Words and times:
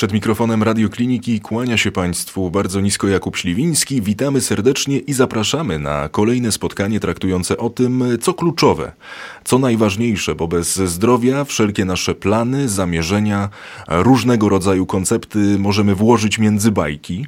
Przed 0.00 0.12
mikrofonem 0.12 0.62
Radiokliniki 0.62 1.40
kłania 1.40 1.76
się 1.76 1.92
Państwu 1.92 2.50
bardzo 2.50 2.80
nisko 2.80 3.08
Jakub 3.08 3.36
Śliwiński. 3.36 4.02
Witamy 4.02 4.40
serdecznie 4.40 4.98
i 4.98 5.12
zapraszamy 5.12 5.78
na 5.78 6.08
kolejne 6.08 6.52
spotkanie 6.52 7.00
traktujące 7.00 7.56
o 7.56 7.70
tym, 7.70 8.04
co 8.20 8.34
kluczowe, 8.34 8.92
co 9.44 9.58
najważniejsze, 9.58 10.34
bo 10.34 10.48
bez 10.48 10.76
zdrowia 10.76 11.44
wszelkie 11.44 11.84
nasze 11.84 12.14
plany, 12.14 12.68
zamierzenia, 12.68 13.48
różnego 13.88 14.48
rodzaju 14.48 14.86
koncepty 14.86 15.58
możemy 15.58 15.94
włożyć 15.94 16.38
między 16.38 16.70
bajki. 16.70 17.26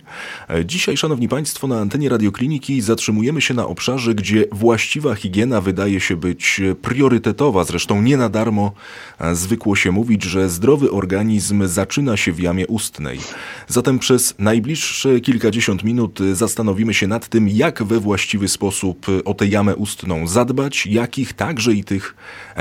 Dzisiaj, 0.64 0.96
Szanowni 0.96 1.28
Państwo, 1.28 1.66
na 1.66 1.80
antenie 1.80 2.08
Radiokliniki 2.08 2.80
zatrzymujemy 2.80 3.40
się 3.40 3.54
na 3.54 3.66
obszarze, 3.66 4.14
gdzie 4.14 4.44
właściwa 4.52 5.14
higiena 5.14 5.60
wydaje 5.60 6.00
się 6.00 6.16
być 6.16 6.60
priorytetowa. 6.82 7.64
Zresztą 7.64 8.02
nie 8.02 8.16
na 8.16 8.28
darmo 8.28 8.72
zwykło 9.32 9.76
się 9.76 9.92
mówić, 9.92 10.22
że 10.22 10.48
zdrowy 10.48 10.90
organizm 10.90 11.66
zaczyna 11.66 12.16
się 12.16 12.32
w 12.32 12.40
jamie 12.40 12.61
ustnej. 12.66 13.18
Zatem 13.68 13.98
przez 13.98 14.34
najbliższe 14.38 15.20
kilkadziesiąt 15.20 15.84
minut 15.84 16.18
zastanowimy 16.32 16.94
się 16.94 17.06
nad 17.06 17.28
tym, 17.28 17.48
jak 17.48 17.82
we 17.82 18.00
właściwy 18.00 18.48
sposób 18.48 19.06
o 19.24 19.34
tę 19.34 19.46
jamę 19.46 19.76
ustną 19.76 20.26
zadbać, 20.26 20.86
jakich 20.86 21.32
także 21.32 21.72
i 21.72 21.84
tych 21.84 22.14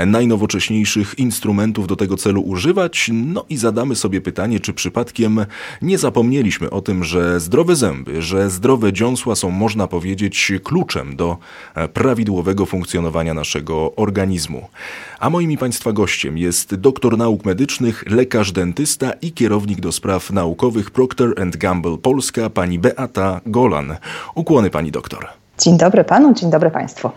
najnowocześniejszych 0.06 1.18
instrumentów 1.18 1.86
do 1.86 1.96
tego 1.96 2.16
celu 2.16 2.42
używać, 2.42 3.10
no 3.12 3.44
i 3.48 3.56
zadamy 3.56 3.96
sobie 3.96 4.20
pytanie, 4.20 4.60
czy 4.60 4.72
przypadkiem 4.72 5.46
nie 5.82 5.98
zapomnieliśmy 5.98 6.70
o 6.70 6.80
tym, 6.80 7.04
że 7.04 7.40
zdrowe 7.40 7.76
zęby, 7.76 8.22
że 8.22 8.50
zdrowe 8.50 8.92
dziąsła 8.92 9.36
są, 9.36 9.50
można 9.50 9.86
powiedzieć, 9.86 10.52
kluczem 10.64 11.16
do 11.16 11.38
prawidłowego 11.92 12.66
funkcjonowania 12.66 13.34
naszego 13.34 13.96
organizmu. 13.96 14.68
A 15.20 15.30
moim 15.30 15.52
i 15.52 15.58
Państwa 15.58 15.92
gościem 15.92 16.38
jest 16.38 16.74
doktor 16.74 17.18
nauk 17.18 17.44
medycznych, 17.44 18.04
lekarz 18.06 18.52
dentysta 18.52 19.12
i 19.12 19.32
kierownik 19.32 19.80
do 19.80 19.91
spraw 19.92 20.30
naukowych 20.30 20.90
Procter 20.90 21.34
Gamble 21.56 21.98
Polska, 21.98 22.50
pani 22.50 22.78
Beata 22.78 23.40
Golan. 23.46 23.96
Ukłony 24.34 24.70
pani 24.70 24.90
doktor. 24.90 25.26
Dzień 25.58 25.78
dobry 25.78 26.04
panu, 26.04 26.34
dzień 26.34 26.50
dobry 26.50 26.70
państwu. 26.70 27.10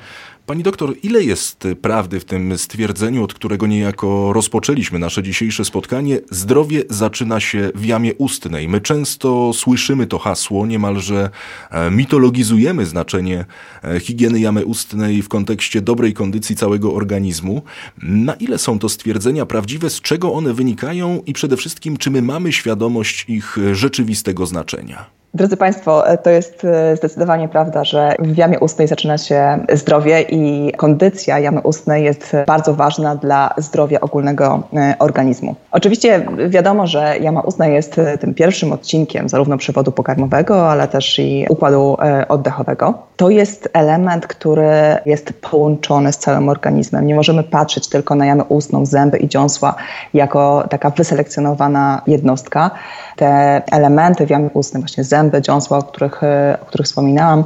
Pani 0.46 0.64
doktor, 0.64 0.94
ile 1.04 1.24
jest 1.24 1.68
prawdy 1.82 2.20
w 2.20 2.26
tym 2.26 2.58
stwierdzeniu, 2.58 3.24
od 3.24 3.34
którego 3.34 3.68
niejako 3.68 4.34
rozpoczęliśmy 4.34 5.00
nasze 5.00 5.24
dzisiejsze 5.24 5.66
spotkanie? 5.66 6.20
Zdrowie 6.32 6.84
zaczyna 6.90 7.40
się 7.40 7.72
w 7.76 7.86
jamie 7.86 8.14
ustnej. 8.16 8.70
My 8.70 8.82
często 8.82 9.54
słyszymy 9.54 10.08
to 10.08 10.20
hasło, 10.20 10.66
niemalże 10.66 11.30
e, 11.72 11.92
mitologizujemy 11.92 12.86
znaczenie 12.86 13.46
e, 13.84 14.00
higieny 14.00 14.40
jamy 14.40 14.66
ustnej 14.66 15.22
w 15.22 15.30
kontekście 15.30 15.82
dobrej 15.82 16.14
kondycji 16.14 16.56
całego 16.56 16.94
organizmu. 16.94 17.62
Na 18.04 18.34
ile 18.34 18.58
są 18.58 18.80
to 18.80 18.90
stwierdzenia 18.90 19.46
prawdziwe, 19.46 19.90
z 19.90 20.02
czego 20.02 20.34
one 20.34 20.54
wynikają 20.54 21.22
i 21.26 21.34
przede 21.34 21.58
wszystkim, 21.58 21.98
czy 21.98 22.12
my 22.12 22.22
mamy 22.22 22.54
świadomość 22.54 23.26
ich 23.28 23.58
rzeczywistego 23.74 24.46
znaczenia? 24.46 25.06
Drodzy 25.36 25.58
Państwo, 25.58 26.08
e, 26.08 26.18
to 26.18 26.30
jest 26.30 26.66
e, 26.66 26.96
zdecydowanie 26.98 27.48
prawda, 27.48 27.84
że 27.84 28.16
w 28.20 28.38
jamie 28.38 28.60
ustnej 28.60 28.88
zaczyna 28.88 29.18
się 29.18 29.60
zdrowie 29.74 30.22
i 30.22 30.72
kondycja 30.78 31.40
jamy 31.40 31.62
ustnej 31.62 32.04
jest 32.04 32.36
bardzo 32.48 32.74
ważna 32.74 33.16
dla 33.16 33.54
zdrowia 33.58 34.00
ogólnego 34.00 34.64
e, 34.74 34.96
organizmu. 35.00 35.56
Oczywiście 35.72 36.26
wiadomo, 36.50 36.88
że 36.88 37.18
jama 37.22 37.42
ustna 37.42 37.68
jest 37.68 38.02
tym 38.20 38.34
pierwszym 38.34 38.72
odcinkiem 38.72 39.30
zarówno 39.30 39.58
przewodu 39.58 39.92
pokarmowego, 39.92 40.72
ale 40.72 40.88
też 40.88 41.20
i 41.20 41.46
układu 41.50 41.98
oddechowego. 42.28 42.94
To 43.16 43.30
jest 43.30 43.70
element, 43.74 44.28
który 44.28 44.72
jest 45.06 45.34
połączony 45.34 46.14
z 46.14 46.18
całym 46.18 46.50
organizmem. 46.50 47.08
Nie 47.08 47.16
możemy 47.16 47.44
patrzeć 47.44 47.90
tylko 47.90 48.16
na 48.16 48.26
jamę 48.26 48.44
ustną, 48.44 48.86
zęby 48.86 49.18
i 49.18 49.28
dziąsła 49.28 49.76
jako 50.14 50.64
taka 50.70 50.90
wyselekcjonowana 50.90 52.02
jednostka. 52.08 52.72
Te 53.16 53.62
elementy 53.72 54.26
w 54.26 54.30
jamie 54.30 54.50
ustnej, 54.54 54.84
właśnie 54.84 55.04
zęby, 55.04 55.42
dziąsła, 55.42 55.78
o 55.78 55.84
których, 55.84 56.24
e, 56.24 56.58
o 56.62 56.66
których 56.66 56.88
wspominałam, 56.88 57.44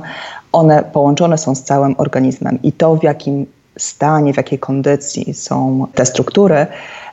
one 0.52 0.84
połączone 0.84 1.38
są 1.38 1.56
z 1.56 1.63
całym 1.63 1.96
organizmem 1.97 2.59
i 2.63 2.72
to, 2.72 2.96
w 2.96 3.03
jakim 3.03 3.46
stanie, 3.78 4.34
w 4.34 4.38
jakiej 4.38 4.59
kondycji 4.59 5.34
są 5.34 5.88
te 5.96 6.06
struktury, 6.06 6.68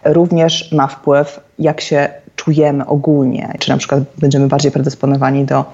również 0.04 0.72
ma 0.72 0.86
wpływ, 0.86 1.40
jak 1.58 1.80
się 1.80 2.08
czujemy 2.36 2.86
ogólnie, 2.86 3.52
czy 3.58 3.70
na 3.70 3.76
przykład 3.76 4.00
będziemy 4.18 4.48
bardziej 4.48 4.72
predysponowani 4.72 5.44
do 5.44 5.64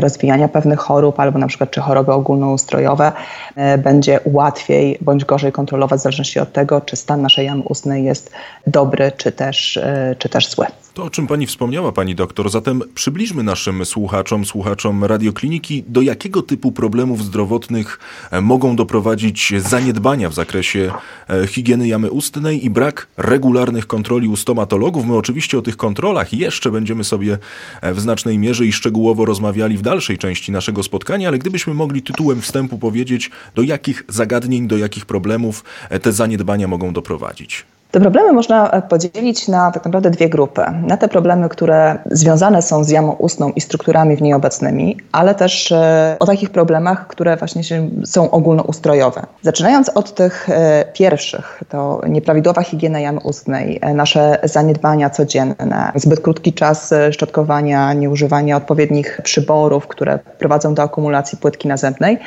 rozwijania 0.00 0.48
pewnych 0.48 0.78
chorób, 0.78 1.20
albo 1.20 1.38
na 1.38 1.46
przykład 1.46 1.70
czy 1.70 1.80
choroby 1.80 2.12
ogólnoustrojowe 2.12 3.12
e, 3.56 3.78
będzie 3.78 4.20
łatwiej 4.24 4.98
bądź 5.00 5.24
gorzej 5.24 5.52
kontrolować 5.52 6.00
w 6.00 6.02
zależności 6.02 6.40
od 6.40 6.52
tego, 6.52 6.80
czy 6.80 6.96
stan 6.96 7.22
naszej 7.22 7.46
jamy 7.46 7.62
ustnej 7.62 8.04
jest 8.04 8.32
dobry, 8.66 9.12
czy 9.16 9.32
też, 9.32 9.76
e, 9.76 10.16
czy 10.18 10.28
też 10.28 10.50
zły. 10.50 10.66
To, 10.96 11.04
o 11.04 11.10
czym 11.10 11.26
pani 11.26 11.46
wspomniała, 11.46 11.92
pani 11.92 12.14
doktor, 12.14 12.50
zatem 12.50 12.82
przybliżmy 12.94 13.42
naszym 13.42 13.84
słuchaczom, 13.84 14.44
słuchaczom 14.44 15.04
radiokliniki, 15.04 15.84
do 15.88 16.00
jakiego 16.00 16.42
typu 16.42 16.72
problemów 16.72 17.24
zdrowotnych 17.24 17.98
e, 18.30 18.40
mogą 18.40 18.76
doprowadzić 18.76 19.52
zaniedbania 19.58 20.28
w 20.28 20.34
zakresie 20.34 20.90
e, 21.30 21.46
higieny 21.46 21.88
jamy 21.88 22.10
ustnej 22.10 22.64
i 22.64 22.70
brak 22.70 23.06
regularnych 23.16 23.86
kontroli 23.86 24.28
u 24.28 24.36
stomatologów. 24.36 25.06
My 25.06 25.16
oczywiście 25.16 25.58
o 25.58 25.62
tych 25.62 25.76
kontrolach 25.76 26.32
jeszcze 26.32 26.70
będziemy 26.70 27.04
sobie 27.04 27.38
e, 27.80 27.94
w 27.94 28.00
znacznej 28.00 28.38
mierze 28.38 28.66
i 28.66 28.72
szczegółowo 28.72 29.24
rozmawiali 29.46 29.78
w 29.78 29.82
dalszej 29.82 30.18
części 30.18 30.52
naszego 30.52 30.82
spotkania, 30.82 31.28
ale 31.28 31.38
gdybyśmy 31.38 31.74
mogli 31.74 32.02
tytułem 32.02 32.40
wstępu 32.40 32.78
powiedzieć, 32.78 33.30
do 33.54 33.62
jakich 33.62 34.04
zagadnień, 34.08 34.68
do 34.68 34.78
jakich 34.78 35.06
problemów 35.06 35.64
te 36.02 36.12
zaniedbania 36.12 36.68
mogą 36.68 36.92
doprowadzić. 36.92 37.64
Te 37.90 38.00
problemy 38.00 38.32
można 38.32 38.70
e, 38.70 38.82
podzielić 38.82 39.48
na 39.48 39.70
tak 39.70 39.84
naprawdę 39.84 40.10
dwie 40.10 40.28
grupy. 40.28 40.62
Na 40.82 40.96
te 40.96 41.08
problemy, 41.08 41.48
które 41.48 41.98
związane 42.10 42.62
są 42.62 42.84
z 42.84 42.90
jamą 42.90 43.12
ustną 43.12 43.50
i 43.50 43.60
strukturami 43.60 44.16
w 44.16 44.22
niej 44.22 44.34
obecnymi, 44.34 44.96
ale 45.12 45.34
też 45.34 45.72
e, 45.72 46.16
o 46.18 46.26
takich 46.26 46.50
problemach, 46.50 47.06
które 47.06 47.36
właśnie 47.36 47.62
są 48.04 48.30
ogólnoustrojowe. 48.30 49.22
Zaczynając 49.42 49.88
od 49.88 50.14
tych 50.14 50.50
e, 50.50 50.84
pierwszych, 50.92 51.62
to 51.68 52.00
nieprawidłowa 52.08 52.62
higiena 52.62 53.00
jamy 53.00 53.20
ustnej, 53.20 53.80
nasze 53.94 54.38
zaniedbania 54.44 55.10
codzienne, 55.10 55.92
zbyt 55.94 56.20
krótki 56.20 56.52
czas 56.52 56.94
szczotkowania, 57.12 57.92
nieużywanie 57.92 58.56
odpowiednich 58.56 59.20
przyborów, 59.22 59.86
które 59.86 60.18
prowadzą 60.38 60.74
do 60.74 60.82
akumulacji 60.82 61.38
płytki 61.38 61.68
nazębnej, 61.68 62.18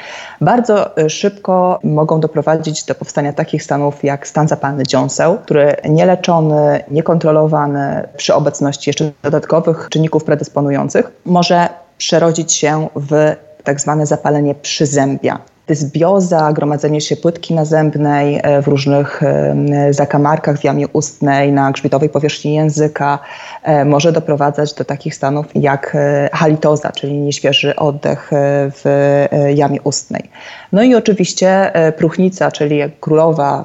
bardzo 0.42 0.96
szybko 1.08 1.80
mogą 1.84 2.20
doprowadzić 2.20 2.84
do 2.84 2.96
powstania 2.96 3.34
takich 3.34 3.64
stanów 3.64 4.04
jak 4.04 4.28
stan 4.28 4.48
zapalny 4.48 4.84
dziąseł, 4.84 5.38
który 5.50 5.76
nieleczony, 5.90 6.84
niekontrolowany 6.92 8.08
przy 8.18 8.34
obecności 8.34 8.90
jeszcze 8.90 9.12
dodatkowych 9.24 9.88
czynników 9.92 10.24
predysponujących 10.24 11.12
może 11.26 11.70
przerodzić 11.98 12.54
się 12.54 12.88
w 12.96 13.36
tak 13.64 13.82
zwane 13.82 14.06
zapalenie 14.06 14.56
przyzębia 14.56 15.40
dysbioza, 15.70 16.54
gromadzenie 16.54 17.02
się 17.02 17.16
płytki 17.18 17.54
nazębnej 17.54 18.40
e, 18.44 18.62
w 18.62 18.68
różnych 18.68 19.24
e, 19.24 19.94
zakamarkach 19.94 20.60
w 20.60 20.64
jamie 20.64 20.88
ustnej, 20.88 21.52
na 21.52 21.72
grzbietowej 21.72 22.10
powierzchni 22.10 22.54
języka 22.54 23.20
e, 23.64 23.86
może 23.86 24.12
doprowadzać 24.12 24.74
do 24.74 24.86
takich 24.86 25.16
stanów 25.16 25.46
jak 25.56 25.98
halitoza, 26.34 26.92
czyli 26.92 27.14
nieświeży 27.14 27.76
oddech 27.76 28.30
w 28.82 28.84
jamie 29.56 29.82
ustnej. 29.82 30.30
No 30.72 30.84
i 30.84 30.96
oczywiście 30.96 31.72
próchnica, 31.98 32.52
czyli 32.52 32.80
królowa 33.00 33.64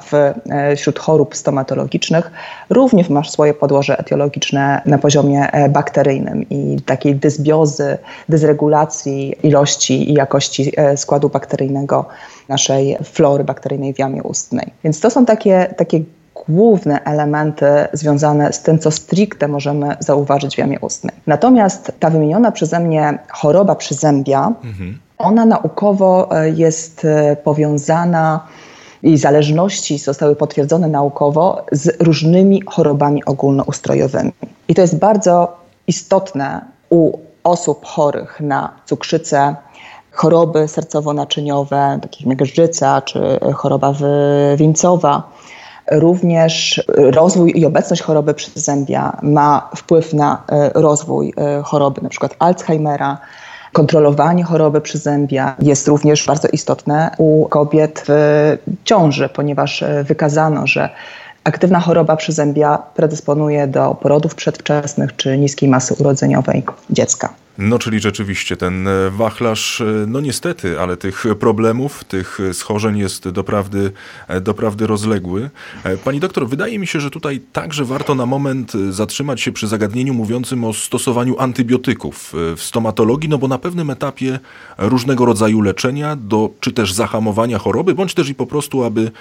wśród 0.75 0.99
chorób 0.99 1.35
stomatologicznych, 1.35 2.31
również 2.69 3.09
ma 3.09 3.23
swoje 3.23 3.53
podłoże 3.53 3.97
etiologiczne 3.97 4.81
na 4.85 4.97
poziomie 4.97 5.47
bakteryjnym 5.69 6.49
i 6.49 6.81
takiej 6.85 7.15
dysbiozy, 7.15 7.97
dysregulacji 8.29 9.35
ilości 9.43 10.11
i 10.11 10.13
jakości 10.13 10.71
składu 10.95 11.29
bakteryjnego 11.29 12.05
naszej 12.49 12.97
flory 13.03 13.43
bakteryjnej 13.43 13.93
w 13.93 13.99
jamie 13.99 14.23
ustnej. 14.23 14.73
Więc 14.83 14.99
to 14.99 15.09
są 15.09 15.25
takie, 15.25 15.73
takie 15.77 15.99
główne 16.47 17.03
elementy 17.03 17.65
związane 17.93 18.53
z 18.53 18.61
tym, 18.61 18.79
co 18.79 18.91
stricte 18.91 19.47
możemy 19.47 19.95
zauważyć 19.99 20.55
w 20.55 20.57
jamie 20.57 20.79
ustnej. 20.79 21.15
Natomiast 21.27 21.91
ta 21.99 22.09
wymieniona 22.09 22.51
przeze 22.51 22.79
mnie 22.79 23.19
choroba 23.29 23.75
przyzębia, 23.75 24.53
mhm. 24.63 24.99
ona 25.17 25.45
naukowo 25.45 26.41
e, 26.41 26.49
jest 26.49 27.05
e, 27.05 27.35
powiązana 27.35 28.47
i 29.03 29.17
zależności 29.17 29.97
zostały 29.97 30.35
potwierdzone 30.35 30.87
naukowo 30.87 31.65
z 31.71 32.01
różnymi 32.01 32.61
chorobami 32.65 33.25
ogólnoustrojowymi. 33.25 34.31
I 34.67 34.75
to 34.75 34.81
jest 34.81 34.99
bardzo 34.99 35.57
istotne 35.87 36.65
u 36.89 37.17
osób 37.43 37.85
chorych 37.85 38.39
na 38.39 38.71
cukrzycę, 38.85 39.55
choroby 40.11 40.67
sercowo-naczyniowe, 40.67 41.99
takich 42.01 42.27
jak 42.27 42.37
grzyca 42.37 43.01
czy 43.01 43.39
choroba 43.53 43.93
wieńcowa. 44.57 45.23
Również 45.91 46.83
rozwój 46.97 47.53
i 47.55 47.65
obecność 47.65 48.01
choroby 48.01 48.33
przyzębia 48.33 49.17
ma 49.21 49.69
wpływ 49.75 50.13
na 50.13 50.43
e, 50.49 50.71
rozwój 50.73 51.33
e, 51.37 51.61
choroby 51.61 52.01
np. 52.01 52.29
Alzheimera, 52.39 53.17
Kontrolowanie 53.75 54.43
choroby 54.43 54.81
przyzębia 54.81 55.55
jest 55.59 55.87
również 55.87 56.25
bardzo 56.25 56.47
istotne 56.47 57.11
u 57.17 57.47
kobiet 57.49 58.03
w 58.07 58.57
ciąży, 58.83 59.29
ponieważ 59.29 59.83
wykazano, 60.03 60.67
że 60.67 60.89
aktywna 61.43 61.79
choroba 61.79 62.15
przyzębia 62.15 62.77
predysponuje 62.95 63.67
do 63.67 63.95
porodów 64.01 64.35
przedwczesnych 64.35 65.15
czy 65.15 65.37
niskiej 65.37 65.69
masy 65.69 65.93
urodzeniowej 65.93 66.63
dziecka. 66.89 67.33
No, 67.57 67.79
czyli 67.79 67.99
rzeczywiście 67.99 68.57
ten 68.57 68.87
e, 68.87 69.09
wachlarz, 69.09 69.81
e, 69.81 69.85
no 70.07 70.21
niestety, 70.21 70.79
ale 70.79 70.97
tych 70.97 71.25
problemów, 71.39 72.03
tych 72.03 72.39
schorzeń 72.53 72.97
jest 72.97 73.29
doprawdy, 73.29 73.91
e, 74.27 74.41
doprawdy 74.41 74.87
rozległy. 74.87 75.49
Pani 76.03 76.19
doktor, 76.19 76.47
wydaje 76.47 76.79
mi 76.79 76.87
się, 76.87 76.99
że 76.99 77.09
tutaj 77.09 77.41
także 77.53 77.85
warto 77.85 78.15
na 78.15 78.25
moment 78.25 78.73
zatrzymać 78.89 79.41
się 79.41 79.51
przy 79.51 79.67
zagadnieniu 79.67 80.13
mówiącym 80.13 80.63
o 80.63 80.73
stosowaniu 80.73 81.39
antybiotyków 81.39 82.33
w 82.33 82.61
stomatologii, 82.61 83.29
no 83.29 83.37
bo 83.37 83.47
na 83.47 83.57
pewnym 83.57 83.89
etapie 83.89 84.39
różnego 84.77 85.25
rodzaju 85.25 85.61
leczenia, 85.61 86.15
do, 86.15 86.49
czy 86.59 86.71
też 86.71 86.93
zahamowania 86.93 87.59
choroby, 87.59 87.93
bądź 87.93 88.13
też 88.13 88.29
i 88.29 88.35
po 88.35 88.47
prostu, 88.47 88.83
aby 88.83 89.11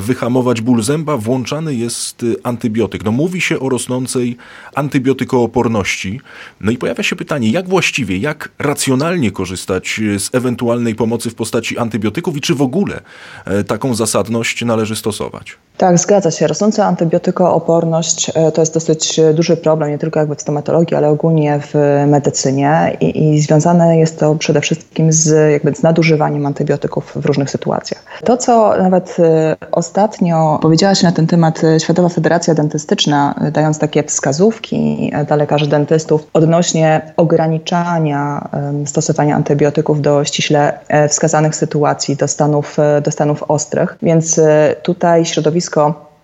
wyhamować 0.00 0.60
ból 0.60 0.82
zęba, 0.82 1.16
włączany 1.16 1.74
jest 1.74 2.24
antybiotyk. 2.42 3.04
No 3.04 3.12
mówi 3.12 3.40
się 3.40 3.60
o 3.60 3.68
rosnącej 3.68 4.36
antybiotykooporności. 4.74 6.20
No 6.60 6.70
i 6.70 6.76
pojawia 6.76 7.02
się 7.02 7.16
pytanie, 7.16 7.50
jak 7.50 7.68
właściwie, 7.72 8.18
jak 8.18 8.48
racjonalnie 8.58 9.30
korzystać 9.30 10.00
z 10.18 10.34
ewentualnej 10.34 10.94
pomocy 10.94 11.30
w 11.30 11.34
postaci 11.34 11.78
antybiotyków 11.78 12.36
i 12.36 12.40
czy 12.40 12.54
w 12.54 12.62
ogóle 12.62 13.00
e, 13.44 13.64
taką 13.64 13.94
zasadność 13.94 14.64
należy 14.64 14.96
stosować? 14.96 15.56
Tak, 15.82 15.98
zgadza 15.98 16.30
się. 16.30 16.46
Rosnąca 16.46 16.86
antybiotykooporność 16.86 18.32
e, 18.34 18.52
to 18.52 18.62
jest 18.62 18.74
dosyć 18.74 19.20
duży 19.34 19.56
problem, 19.56 19.90
nie 19.90 19.98
tylko 19.98 20.20
jakby 20.20 20.34
w 20.34 20.40
stomatologii, 20.40 20.96
ale 20.96 21.08
ogólnie 21.08 21.60
w 21.60 21.74
medycynie 22.06 22.96
i, 23.00 23.34
i 23.34 23.40
związane 23.40 23.98
jest 23.98 24.18
to 24.18 24.34
przede 24.34 24.60
wszystkim 24.60 25.12
z, 25.12 25.52
jakby 25.52 25.74
z 25.74 25.82
nadużywaniem 25.82 26.46
antybiotyków 26.46 27.12
w 27.16 27.26
różnych 27.26 27.50
sytuacjach. 27.50 28.04
To, 28.24 28.36
co 28.36 28.76
nawet 28.76 29.16
e, 29.18 29.56
ostatnio 29.72 30.58
powiedziała 30.62 30.94
się 30.94 31.06
na 31.06 31.12
ten 31.12 31.26
temat 31.26 31.62
Światowa 31.78 32.08
Federacja 32.08 32.54
Dentystyczna, 32.54 33.34
dając 33.52 33.78
takie 33.78 34.02
wskazówki 34.02 35.12
dla 35.26 35.36
lekarzy 35.36 35.66
dentystów 35.66 36.26
odnośnie 36.32 37.12
ograniczania 37.16 38.48
stosowania 38.86 39.36
antybiotyków 39.36 40.02
do 40.02 40.24
ściśle 40.24 40.78
e, 40.88 41.08
wskazanych 41.08 41.56
sytuacji, 41.56 42.16
do 42.16 42.28
stanów, 42.28 42.78
e, 42.78 43.00
do 43.00 43.10
stanów 43.10 43.42
ostrych. 43.48 43.96
Więc 44.02 44.38
e, 44.38 44.76
tutaj 44.82 45.24
środowisko 45.24 45.71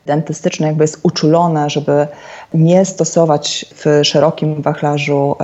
dentystyczne 0.07 0.67
jakby 0.67 0.85
jest 0.85 1.01
uczulone, 1.03 1.71
żeby 1.71 2.07
nie 2.55 2.85
stosować 2.85 3.67
w 3.75 4.01
szerokim 4.05 4.63
wachlarzu 4.63 5.37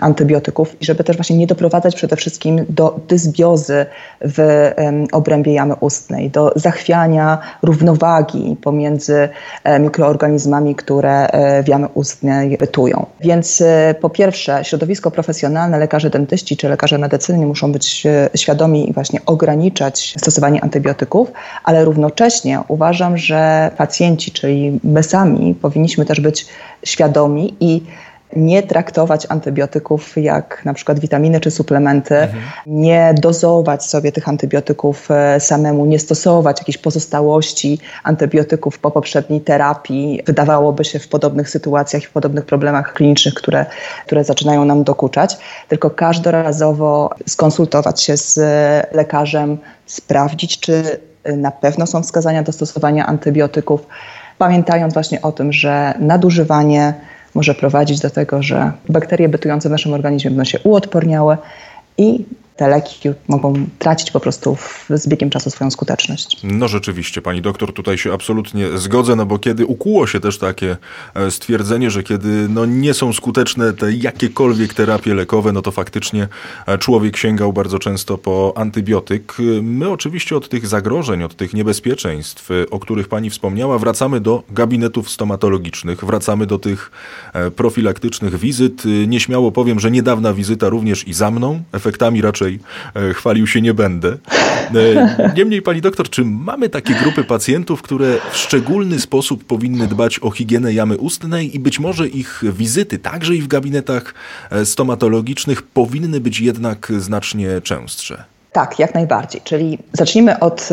antybiotyków 0.00 0.82
i 0.82 0.84
żeby 0.84 1.04
też 1.04 1.16
właśnie 1.16 1.36
nie 1.36 1.46
doprowadzać 1.46 1.94
przede 1.96 2.16
wszystkim 2.16 2.64
do 2.68 3.00
dysbiozy 3.08 3.86
w 4.20 4.70
obrębie 5.12 5.52
jamy 5.52 5.74
ustnej, 5.74 6.30
do 6.30 6.52
zachwiania 6.56 7.38
równowagi 7.62 8.56
pomiędzy 8.62 9.28
mikroorganizmami, 9.80 10.74
które 10.74 11.26
e, 11.26 11.62
w 11.62 11.68
jamy 11.68 11.88
ustnej 11.94 12.58
bytują. 12.58 13.06
Więc 13.20 13.60
e, 13.60 13.94
po 14.00 14.10
pierwsze 14.10 14.64
środowisko 14.64 15.10
profesjonalne, 15.10 15.78
lekarze 15.78 16.10
dentyści 16.10 16.56
czy 16.56 16.68
lekarze 16.68 16.98
medycyny 16.98 17.46
muszą 17.46 17.72
być 17.72 18.06
e, 18.06 18.30
świadomi 18.34 18.90
i 18.90 18.92
właśnie 18.92 19.20
ograniczać 19.26 20.14
stosowanie 20.18 20.64
antybiotyków, 20.64 21.32
ale 21.64 21.84
równocześnie 21.84 22.60
uważam, 22.68 23.18
że 23.18 23.70
pacjenci, 23.76 24.32
czyli 24.32 24.80
my 24.84 25.02
sami 25.02 25.54
powinniśmy 25.54 26.04
też 26.04 26.20
być 26.20 26.46
świadomi 26.84 27.54
i 27.60 27.82
nie 28.36 28.62
traktować 28.62 29.26
antybiotyków 29.28 30.16
jak 30.16 30.62
na 30.64 30.74
przykład 30.74 31.00
witaminy 31.00 31.40
czy 31.40 31.50
suplementy, 31.50 32.16
mhm. 32.16 32.42
nie 32.66 33.14
dozować 33.22 33.84
sobie 33.84 34.12
tych 34.12 34.28
antybiotyków 34.28 35.10
e, 35.10 35.40
samemu, 35.40 35.86
nie 35.86 35.98
stosować 35.98 36.58
jakichś 36.58 36.78
pozostałości 36.78 37.78
antybiotyków 38.02 38.78
po 38.78 38.90
poprzedniej 38.90 39.40
terapii. 39.40 40.22
Wydawałoby 40.26 40.84
się 40.84 40.98
w 40.98 41.08
podobnych 41.08 41.50
sytuacjach 41.50 42.02
i 42.02 42.06
w 42.06 42.10
podobnych 42.10 42.44
problemach 42.44 42.92
klinicznych, 42.92 43.34
które, 43.34 43.66
które 44.06 44.24
zaczynają 44.24 44.64
nam 44.64 44.84
dokuczać, 44.84 45.36
tylko 45.68 45.90
każdorazowo 45.90 47.10
skonsultować 47.28 48.02
się 48.02 48.16
z 48.16 48.38
lekarzem, 48.92 49.58
sprawdzić, 49.86 50.60
czy 50.60 51.00
na 51.36 51.50
pewno 51.50 51.86
są 51.86 52.02
wskazania 52.02 52.42
do 52.42 52.52
stosowania 52.52 53.06
antybiotyków 53.06 53.86
pamiętając 54.40 54.94
właśnie 54.94 55.22
o 55.22 55.32
tym, 55.32 55.52
że 55.52 55.94
nadużywanie 55.98 56.94
może 57.34 57.54
prowadzić 57.54 58.00
do 58.00 58.10
tego, 58.10 58.42
że 58.42 58.72
bakterie 58.88 59.28
bytujące 59.28 59.68
w 59.68 59.72
naszym 59.72 59.92
organizmie 59.92 60.30
będą 60.30 60.44
się 60.44 60.58
uodporniały 60.58 61.36
i 61.98 62.24
te 62.60 62.68
leki 62.68 63.08
mogą 63.28 63.66
tracić 63.78 64.10
po 64.10 64.20
prostu 64.20 64.56
z 64.90 65.08
biegiem 65.08 65.30
czasu 65.30 65.50
swoją 65.50 65.70
skuteczność. 65.70 66.36
No 66.42 66.68
rzeczywiście, 66.68 67.22
pani 67.22 67.42
doktor, 67.42 67.72
tutaj 67.72 67.98
się 67.98 68.12
absolutnie 68.12 68.78
zgodzę, 68.78 69.16
no 69.16 69.26
bo 69.26 69.38
kiedy 69.38 69.66
ukuło 69.66 70.06
się 70.06 70.20
też 70.20 70.38
takie 70.38 70.76
e, 71.14 71.30
stwierdzenie, 71.30 71.90
że 71.90 72.02
kiedy 72.02 72.48
no, 72.48 72.66
nie 72.66 72.94
są 72.94 73.12
skuteczne 73.12 73.72
te 73.72 73.92
jakiekolwiek 73.92 74.74
terapie 74.74 75.14
lekowe, 75.14 75.52
no 75.52 75.62
to 75.62 75.70
faktycznie 75.70 76.28
e, 76.66 76.78
człowiek 76.78 77.16
sięgał 77.16 77.52
bardzo 77.52 77.78
często 77.78 78.18
po 78.18 78.52
antybiotyk. 78.56 79.36
My 79.62 79.90
oczywiście 79.90 80.36
od 80.36 80.48
tych 80.48 80.66
zagrożeń, 80.66 81.22
od 81.22 81.36
tych 81.36 81.54
niebezpieczeństw, 81.54 82.48
o 82.70 82.78
których 82.78 83.08
pani 83.08 83.30
wspomniała, 83.30 83.78
wracamy 83.78 84.20
do 84.20 84.42
gabinetów 84.50 85.10
stomatologicznych, 85.10 86.04
wracamy 86.04 86.46
do 86.46 86.58
tych 86.58 86.90
e, 87.32 87.50
profilaktycznych 87.50 88.38
wizyt. 88.38 88.82
Nieśmiało 89.06 89.52
powiem, 89.52 89.80
że 89.80 89.90
niedawna 89.90 90.34
wizyta 90.34 90.68
również 90.68 91.08
i 91.08 91.14
za 91.14 91.30
mną, 91.30 91.62
efektami 91.72 92.22
raczej 92.22 92.49
E, 92.94 93.14
chwalił 93.14 93.46
się 93.46 93.60
nie 93.62 93.74
będę. 93.74 94.16
E, 94.74 95.32
niemniej, 95.36 95.62
pani 95.62 95.80
doktor, 95.80 96.10
czy 96.10 96.24
mamy 96.24 96.68
takie 96.68 96.94
grupy 96.94 97.24
pacjentów, 97.24 97.82
które 97.82 98.18
w 98.32 98.36
szczególny 98.36 99.00
sposób 99.00 99.44
powinny 99.44 99.86
dbać 99.86 100.18
o 100.18 100.30
higienę 100.30 100.72
jamy 100.72 100.96
ustnej 100.96 101.56
i 101.56 101.60
być 101.60 101.80
może 101.80 102.08
ich 102.08 102.42
wizyty, 102.52 102.98
także 102.98 103.34
i 103.34 103.42
w 103.42 103.48
gabinetach 103.48 104.14
e, 104.50 104.66
stomatologicznych, 104.66 105.62
powinny 105.62 106.20
być 106.20 106.40
jednak 106.40 106.92
znacznie 106.98 107.60
częstsze? 107.60 108.24
Tak, 108.52 108.78
jak 108.78 108.94
najbardziej. 108.94 109.40
Czyli 109.44 109.78
zacznijmy 109.92 110.38
od 110.38 110.68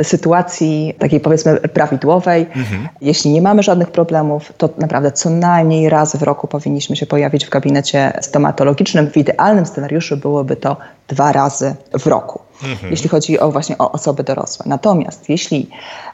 y, 0.00 0.04
sytuacji 0.04 0.94
takiej 0.98 1.20
powiedzmy 1.20 1.56
prawidłowej. 1.56 2.42
Mhm. 2.42 2.88
Jeśli 3.00 3.30
nie 3.30 3.42
mamy 3.42 3.62
żadnych 3.62 3.90
problemów, 3.90 4.52
to 4.58 4.68
naprawdę 4.78 5.12
co 5.12 5.30
najmniej 5.30 5.88
raz 5.88 6.16
w 6.16 6.22
roku 6.22 6.46
powinniśmy 6.46 6.96
się 6.96 7.06
pojawić 7.06 7.46
w 7.46 7.50
gabinecie 7.50 8.12
stomatologicznym. 8.20 9.10
W 9.10 9.16
idealnym 9.16 9.66
scenariuszu 9.66 10.16
byłoby 10.16 10.56
to 10.56 10.76
dwa 11.08 11.32
razy 11.32 11.74
w 11.98 12.06
roku, 12.06 12.40
mhm. 12.62 12.90
jeśli 12.90 13.08
chodzi 13.08 13.40
o 13.40 13.50
właśnie 13.52 13.78
o 13.78 13.92
osoby 13.92 14.24
dorosłe. 14.24 14.64
Natomiast 14.68 15.28
jeśli 15.28 15.70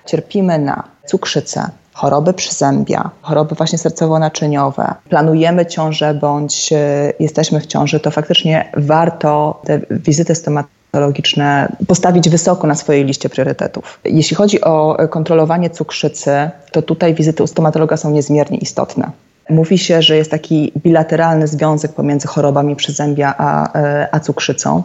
cierpimy 0.07 0.59
na 0.59 0.85
cukrzycę, 1.07 1.71
choroby 1.93 2.35
przyzębia, 2.35 3.11
choroby 3.23 3.55
właśnie 3.55 3.79
sercowo-naczyniowe, 3.79 4.95
planujemy 5.09 5.67
ciążę 5.67 6.15
bądź 6.15 6.73
y, 6.73 6.77
jesteśmy 7.21 7.61
w 7.61 7.67
ciąży, 7.67 8.01
to 8.01 8.11
faktycznie 8.11 8.71
warto 8.77 9.61
te 9.65 9.81
wizyty 9.91 10.35
stomatologiczne 10.97 11.77
postawić 11.87 12.29
wysoko 12.29 12.67
na 12.67 12.75
swojej 12.75 13.05
liście 13.05 13.29
priorytetów. 13.29 14.01
Jeśli 14.05 14.37
chodzi 14.37 14.61
o 14.61 14.97
kontrolowanie 15.11 15.71
cukrzycy, 15.71 16.51
to 16.73 16.83
tutaj 16.83 17.15
wizyty 17.15 17.43
u 17.43 17.47
stomatologa 17.47 17.97
są 17.97 18.11
niezmiernie 18.11 18.59
istotne. 18.59 19.11
Mówi 19.51 19.79
się, 19.79 20.03
że 20.03 20.17
jest 20.17 20.31
taki 20.31 20.73
bilateralny 20.77 21.47
związek 21.47 21.93
pomiędzy 21.93 22.29
chorobami 22.29 22.77
przyzębia 22.77 23.35
a, 23.39 23.79
e, 23.79 24.09
a 24.13 24.21
cukrzycą 24.21 24.83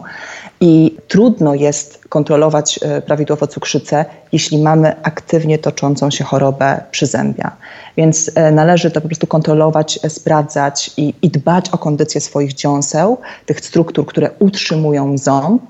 i 0.60 0.96
trudno 1.08 1.54
jest 1.54 2.04
kontrolować 2.08 2.80
e, 2.82 3.02
prawidłowo 3.02 3.46
cukrzycę, 3.46 4.04
jeśli 4.32 4.62
mamy 4.62 5.02
aktywnie 5.02 5.58
toczącą 5.58 6.10
się 6.10 6.24
chorobę 6.24 6.80
przyzębia. 6.90 7.56
Więc 7.96 8.30
e, 8.34 8.52
należy 8.52 8.90
to 8.90 9.00
po 9.00 9.08
prostu 9.08 9.26
kontrolować, 9.26 9.98
sprawdzać 10.08 10.90
i, 10.96 11.14
i 11.22 11.30
dbać 11.30 11.70
o 11.70 11.78
kondycję 11.78 12.20
swoich 12.20 12.52
dziąseł, 12.52 13.18
tych 13.46 13.60
struktur, 13.60 14.06
które 14.06 14.30
utrzymują 14.38 15.18
ząb, 15.18 15.62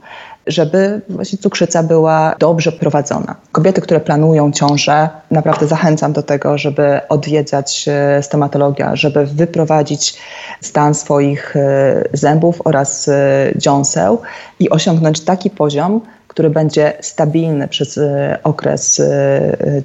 żeby 0.47 1.01
właśnie 1.09 1.39
cukrzyca 1.39 1.83
była 1.83 2.35
dobrze 2.39 2.73
prowadzona. 2.73 3.35
Kobiety, 3.53 3.81
które 3.81 4.01
planują 4.01 4.53
ciążę, 4.53 5.09
naprawdę 5.31 5.67
zachęcam 5.67 6.13
do 6.13 6.23
tego, 6.23 6.59
żeby 6.59 7.01
odwiedzać 7.09 7.85
e, 7.89 8.23
stomatologia, 8.23 8.97
żeby 8.97 9.27
wyprowadzić 9.27 10.19
stan 10.61 10.95
swoich 10.95 11.57
e, 11.57 12.05
zębów 12.13 12.61
oraz 12.65 13.09
e, 13.09 13.53
dziąseł 13.57 14.19
i 14.61 14.71
osiągnąć 14.71 15.21
taki 15.21 15.51
poziom, 15.51 16.01
który 16.29 16.51
będzie 16.51 16.93
stabilny 17.01 17.69
przez 17.69 18.01
okres 18.43 19.03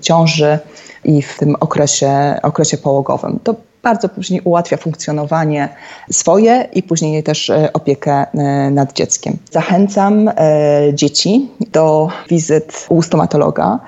ciąży 0.02 0.60
i 1.04 1.22
w 1.22 1.38
tym 1.38 1.56
okresie, 1.60 2.40
okresie 2.44 2.78
połogowym. 2.78 3.40
To 3.44 3.56
bardzo 3.88 4.10
później 4.10 4.41
ułatwia 4.41 4.77
funkcjonowanie 4.77 5.70
swoje 6.12 6.67
i 6.74 6.84
później 6.84 7.24
też 7.24 7.51
opiekę 7.74 8.25
nad 8.72 8.94
dzieckiem. 8.94 9.38
Zachęcam 9.51 10.32
dzieci 10.94 11.50
do 11.72 12.10
wizyt 12.29 12.86
u 12.89 13.01
stomatologa. 13.01 13.79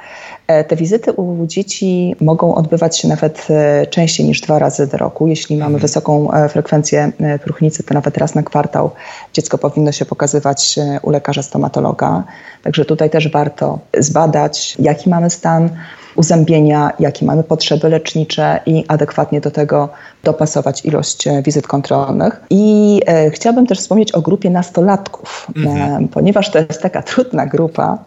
E, 0.49 0.63
te 0.63 0.75
wizyty 0.75 1.13
u 1.13 1.47
dzieci 1.47 2.15
mogą 2.21 2.55
odbywać 2.55 2.97
się 2.97 3.07
nawet 3.07 3.47
e, 3.49 3.87
częściej 3.87 4.25
niż 4.25 4.41
dwa 4.41 4.59
razy 4.59 4.87
do 4.87 4.97
roku. 4.97 5.27
Jeśli 5.27 5.55
mamy 5.55 5.65
mhm. 5.65 5.81
wysoką 5.81 6.31
e, 6.31 6.49
frekwencję 6.49 7.11
próchnicy, 7.43 7.83
to 7.83 7.93
nawet 7.93 8.17
raz 8.17 8.35
na 8.35 8.43
kwartał 8.43 8.91
dziecko 9.33 9.57
powinno 9.57 9.91
się 9.91 10.05
pokazywać 10.05 10.79
u 11.01 11.09
lekarza 11.09 11.43
stomatologa. 11.43 12.23
Także 12.63 12.85
tutaj 12.85 13.09
też 13.09 13.31
warto 13.31 13.79
zbadać, 13.97 14.77
jaki 14.79 15.09
mamy 15.09 15.29
stan 15.29 15.69
uzębienia, 16.19 16.91
jakie 16.99 17.25
mamy 17.25 17.43
potrzeby 17.43 17.89
lecznicze 17.89 18.59
i 18.65 18.85
adekwatnie 18.87 19.41
do 19.41 19.51
tego 19.51 19.89
dopasować 20.23 20.85
ilość 20.85 21.27
wizyt 21.45 21.67
kontrolnych. 21.67 22.41
I 22.49 23.01
e, 23.05 23.29
chciałabym 23.29 23.67
też 23.67 23.79
wspomnieć 23.79 24.11
o 24.11 24.21
grupie 24.21 24.49
nastolatków, 24.49 25.47
mhm. 25.55 26.03
e, 26.03 26.07
ponieważ 26.07 26.49
to 26.49 26.59
jest 26.59 26.81
taka 26.81 27.01
trudna 27.01 27.45
grupa, 27.45 27.97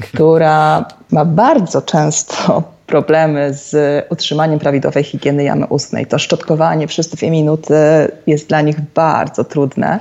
która 0.00 0.84
ma 1.10 1.24
bardzo 1.24 1.82
często 1.82 2.62
problemy 2.86 3.54
z 3.54 4.04
utrzymaniem 4.10 4.58
prawidłowej 4.58 5.04
higieny 5.04 5.44
jamy 5.44 5.66
ustnej. 5.66 6.06
To 6.06 6.18
szczotkowanie 6.18 6.86
przez 6.86 7.08
dwie 7.08 7.30
minuty 7.30 7.74
jest 8.26 8.48
dla 8.48 8.60
nich 8.60 8.80
bardzo 8.80 9.44
trudne. 9.44 10.00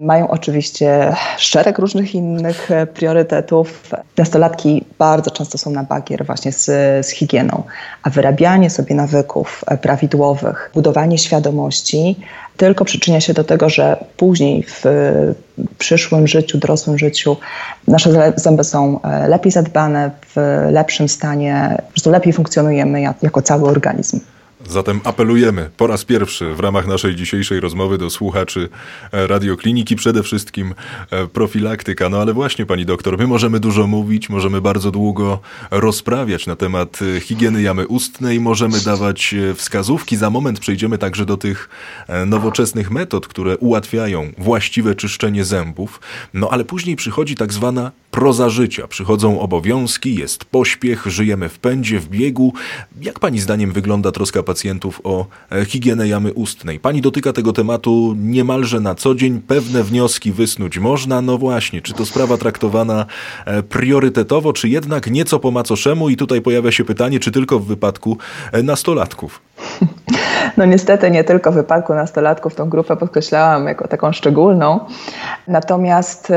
Mają 0.00 0.28
oczywiście 0.28 1.16
szereg 1.36 1.78
różnych 1.78 2.14
innych 2.14 2.70
e, 2.70 2.86
priorytetów. 2.86 3.90
Nastolatki 4.18 4.84
bardzo 4.98 5.30
często 5.30 5.58
są 5.58 5.70
na 5.70 5.84
bagier 5.84 6.26
właśnie 6.26 6.52
z, 6.52 6.66
z 7.06 7.10
higieną, 7.10 7.62
a 8.02 8.10
wyrabianie 8.10 8.70
sobie 8.70 8.94
nawyków 8.94 9.64
e, 9.66 9.78
prawidłowych, 9.78 10.70
budowanie 10.74 11.18
świadomości 11.18 12.16
tylko 12.56 12.84
przyczynia 12.84 13.20
się 13.20 13.34
do 13.34 13.44
tego, 13.44 13.68
że 13.68 14.04
później 14.16 14.62
w 14.62 14.82
przyszłym 15.78 16.26
życiu, 16.26 16.58
dorosłym 16.58 16.98
życiu 16.98 17.36
nasze 17.88 18.32
zęby 18.36 18.64
są 18.64 19.00
e, 19.02 19.28
lepiej 19.28 19.52
zadbane, 19.52 20.10
w 20.34 20.66
lepszym 20.70 21.08
stanie, 21.08 21.74
po 21.76 21.92
prostu 21.92 22.10
lepiej 22.10 22.32
funkcjonujemy 22.32 23.00
jako 23.22 23.42
cały 23.42 23.68
organizm. 23.68 24.20
Zatem 24.68 25.00
apelujemy 25.04 25.70
po 25.76 25.86
raz 25.86 26.04
pierwszy 26.04 26.54
w 26.54 26.60
ramach 26.60 26.86
naszej 26.86 27.16
dzisiejszej 27.16 27.60
rozmowy 27.60 27.98
do 27.98 28.10
słuchaczy 28.10 28.68
e, 29.12 29.26
radiokliniki, 29.26 29.96
przede 29.96 30.22
wszystkim 30.22 30.74
e, 31.10 31.26
profilaktyka. 31.26 32.08
No 32.08 32.20
ale 32.20 32.32
właśnie, 32.32 32.66
pani 32.66 32.86
doktor, 32.86 33.18
my 33.18 33.26
możemy 33.26 33.60
dużo 33.60 33.86
mówić, 33.86 34.28
możemy 34.28 34.60
bardzo 34.60 34.90
długo 34.90 35.40
rozprawiać 35.70 36.46
na 36.46 36.56
temat 36.56 36.98
e, 37.16 37.20
higieny 37.20 37.62
jamy 37.62 37.86
ustnej, 37.86 38.40
możemy 38.40 38.80
dawać 38.80 39.34
wskazówki. 39.54 40.16
Za 40.16 40.30
moment 40.30 40.60
przejdziemy 40.60 40.98
także 40.98 41.26
do 41.26 41.36
tych 41.36 41.68
nowoczesnych 42.26 42.90
metod, 42.90 43.28
które 43.28 43.58
ułatwiają 43.58 44.32
właściwe 44.38 44.94
czyszczenie 44.94 45.44
zębów. 45.44 46.00
No 46.34 46.48
ale 46.50 46.64
później 46.64 46.96
przychodzi 46.96 47.34
tak 47.34 47.52
zwana 47.52 47.90
proza 48.14 48.50
życia. 48.50 48.88
Przychodzą 48.88 49.40
obowiązki, 49.40 50.14
jest 50.14 50.44
pośpiech, 50.44 51.06
żyjemy 51.06 51.48
w 51.48 51.58
pędzie, 51.58 52.00
w 52.00 52.08
biegu. 52.08 52.52
Jak 53.02 53.20
pani 53.20 53.40
zdaniem 53.40 53.72
wygląda 53.72 54.12
troska 54.12 54.42
pacjentów 54.54 55.00
o 55.04 55.26
e, 55.52 55.64
higienę 55.64 56.08
jamy 56.08 56.32
ustnej? 56.32 56.80
Pani 56.80 57.00
dotyka 57.00 57.32
tego 57.32 57.52
tematu 57.52 58.14
niemalże 58.18 58.80
na 58.80 58.94
co 58.94 59.14
dzień. 59.14 59.40
Pewne 59.40 59.82
wnioski 59.82 60.32
wysnuć 60.32 60.78
można. 60.78 61.20
No 61.20 61.38
właśnie, 61.38 61.82
czy 61.82 61.94
to 61.94 62.06
sprawa 62.06 62.36
traktowana 62.36 63.06
e, 63.46 63.62
priorytetowo, 63.62 64.52
czy 64.52 64.68
jednak 64.68 65.10
nieco 65.10 65.40
po 65.40 65.50
macoszemu? 65.50 66.08
I 66.08 66.16
tutaj 66.16 66.40
pojawia 66.40 66.72
się 66.72 66.84
pytanie, 66.84 67.20
czy 67.20 67.30
tylko 67.30 67.58
w 67.58 67.66
wypadku 67.66 68.18
e, 68.52 68.62
nastolatków? 68.62 69.40
No 70.56 70.64
niestety 70.64 71.10
nie 71.10 71.24
tylko 71.24 71.52
w 71.52 71.54
wypadku 71.54 71.94
nastolatków 71.94 72.54
tą 72.54 72.70
grupę 72.70 72.96
podkreślałam 72.96 73.66
jako 73.66 73.88
taką 73.88 74.12
szczególną. 74.12 74.80
Natomiast 75.48 76.32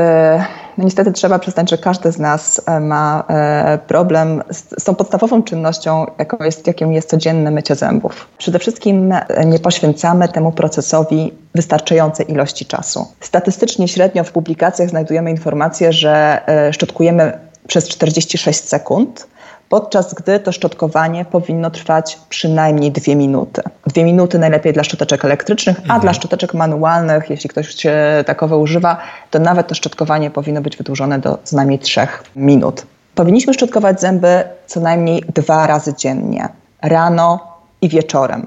no 0.78 0.84
niestety 0.84 1.12
trzeba 1.12 1.38
przyznać, 1.38 1.70
że 1.70 1.78
każdy 1.78 2.12
z 2.12 2.18
nas 2.18 2.62
e, 2.66 2.80
ma 2.80 3.24
e, 3.28 3.78
problem 3.86 4.42
z, 4.50 4.82
z 4.82 4.84
tą 4.84 4.94
podstawową 4.94 5.42
czynnością, 5.42 6.06
jaką 6.18 6.44
jest, 6.44 6.66
jaką 6.66 6.90
jest 6.90 7.10
codzienne 7.10 7.50
mycie 7.50 7.74
zębów. 7.74 8.28
Przede 8.38 8.58
wszystkim 8.58 9.12
e, 9.12 9.46
nie 9.46 9.58
poświęcamy 9.58 10.28
temu 10.28 10.52
procesowi 10.52 11.34
wystarczającej 11.54 12.30
ilości 12.30 12.66
czasu. 12.66 13.06
Statystycznie 13.20 13.88
średnio 13.88 14.24
w 14.24 14.32
publikacjach 14.32 14.88
znajdujemy 14.88 15.30
informację, 15.30 15.92
że 15.92 16.40
szczotkujemy 16.72 17.38
przez 17.66 17.88
46 17.88 18.68
sekund, 18.68 19.26
podczas 19.68 20.14
gdy 20.14 20.40
to 20.40 20.52
szczotkowanie 20.52 21.24
powinno 21.24 21.70
trwać 21.70 22.18
przynajmniej 22.28 22.92
dwie 22.92 23.16
minuty. 23.16 23.62
Dwie 23.86 24.04
minuty 24.04 24.38
najlepiej 24.38 24.72
dla 24.72 24.84
szczoteczek 24.84 25.24
elektrycznych, 25.24 25.78
mhm. 25.78 25.96
a 25.96 26.00
dla 26.00 26.14
szczoteczek 26.14 26.54
manualnych, 26.54 27.30
jeśli 27.30 27.50
ktoś 27.50 27.86
takowe 28.26 28.56
używa, 28.56 28.96
to 29.30 29.38
nawet 29.38 29.66
to 29.66 29.74
szczotkowanie 29.74 30.30
powinno 30.30 30.60
być 30.60 30.76
wydłużone 30.76 31.18
do 31.18 31.38
co 31.44 31.56
najmniej 31.56 31.78
trzech 31.78 32.24
minut. 32.36 32.86
Powinniśmy 33.14 33.54
szczotkować 33.54 34.00
zęby 34.00 34.44
co 34.66 34.80
najmniej 34.80 35.24
dwa 35.34 35.66
razy 35.66 35.94
dziennie, 35.94 36.48
rano 36.82 37.56
i 37.82 37.88
wieczorem. 37.88 38.46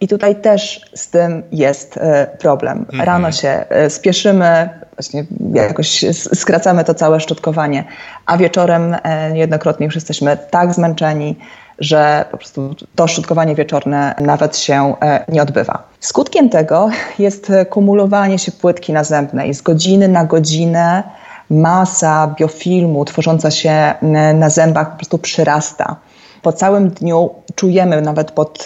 I 0.00 0.08
tutaj 0.08 0.36
też 0.36 0.90
z 0.94 1.10
tym 1.10 1.42
jest 1.52 1.96
e, 1.96 2.26
problem. 2.38 2.78
Mhm. 2.78 3.00
Rano 3.00 3.32
się 3.32 3.48
e, 3.48 3.90
spieszymy, 3.90 4.68
właśnie 4.96 5.24
jakoś 5.54 6.04
skracamy 6.12 6.84
to 6.84 6.94
całe 6.94 7.20
szczotkowanie, 7.20 7.84
a 8.26 8.36
wieczorem 8.36 8.96
e, 9.02 9.32
niejednokrotnie 9.32 9.86
już 9.86 9.94
jesteśmy 9.94 10.38
tak 10.50 10.74
zmęczeni, 10.74 11.36
że 11.78 12.24
po 12.30 12.36
prostu 12.36 12.74
to 12.94 13.06
szczotkowanie 13.06 13.54
wieczorne 13.54 14.14
nawet 14.20 14.58
się 14.58 14.94
nie 15.28 15.42
odbywa. 15.42 15.82
Skutkiem 16.00 16.48
tego 16.48 16.90
jest 17.18 17.52
kumulowanie 17.70 18.38
się 18.38 18.52
płytki 18.52 18.92
nazębnej 18.92 19.54
z 19.54 19.62
godziny 19.62 20.08
na 20.08 20.24
godzinę. 20.24 21.02
Masa 21.50 22.34
biofilmu 22.38 23.04
tworząca 23.04 23.50
się 23.50 23.94
na 24.34 24.50
zębach 24.50 24.90
po 24.90 24.96
prostu 24.96 25.18
przyrasta 25.18 25.96
po 26.42 26.52
całym 26.52 26.90
dniu 26.90 27.30
czujemy 27.54 28.00
nawet 28.00 28.30
pod 28.30 28.64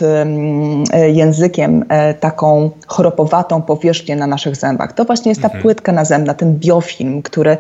e, 0.93 1.11
językiem 1.11 1.85
e, 1.89 2.15
taką 2.15 2.71
chropowatą 2.89 3.63
powierzchnię 3.63 4.17
na 4.17 4.27
naszych 4.27 4.57
zębach. 4.57 4.93
To 4.93 5.05
właśnie 5.05 5.31
jest 5.31 5.43
ta 5.43 5.49
mhm. 5.49 5.63
płytka 5.63 5.93
nazębna, 5.93 6.35
ten 6.35 6.55
biofilm, 6.55 7.23
który 7.23 7.57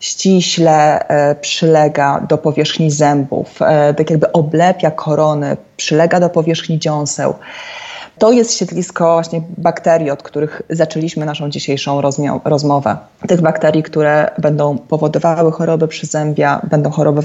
ściśle 0.00 1.08
e, 1.08 1.34
przylega 1.34 2.20
do 2.20 2.38
powierzchni 2.38 2.90
zębów, 2.90 3.58
tak 3.96 4.10
jakby 4.10 4.32
oblepia 4.32 4.90
korony, 4.90 5.56
przylega 5.76 6.20
do 6.20 6.28
powierzchni 6.28 6.78
dziąseł. 6.78 7.34
To 8.20 8.32
jest 8.32 8.58
siedlisko 8.58 9.12
właśnie 9.12 9.42
bakterii, 9.58 10.10
od 10.10 10.22
których 10.22 10.62
zaczęliśmy 10.70 11.26
naszą 11.26 11.50
dzisiejszą 11.50 12.00
rozmowę. 12.44 12.96
Tych 13.28 13.40
bakterii, 13.40 13.82
które 13.82 14.30
będą 14.38 14.78
powodowały 14.78 15.52
choroby 15.52 15.88
przyzębia, 15.88 16.60
będą 16.70 16.90
choroby, 16.90 17.22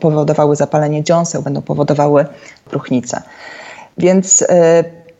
powodowały 0.00 0.56
zapalenie 0.56 1.04
dziąseł, 1.04 1.42
będą 1.42 1.62
powodowały 1.62 2.26
próchnicę. 2.64 3.22
Więc 3.98 4.42
y, 4.42 4.46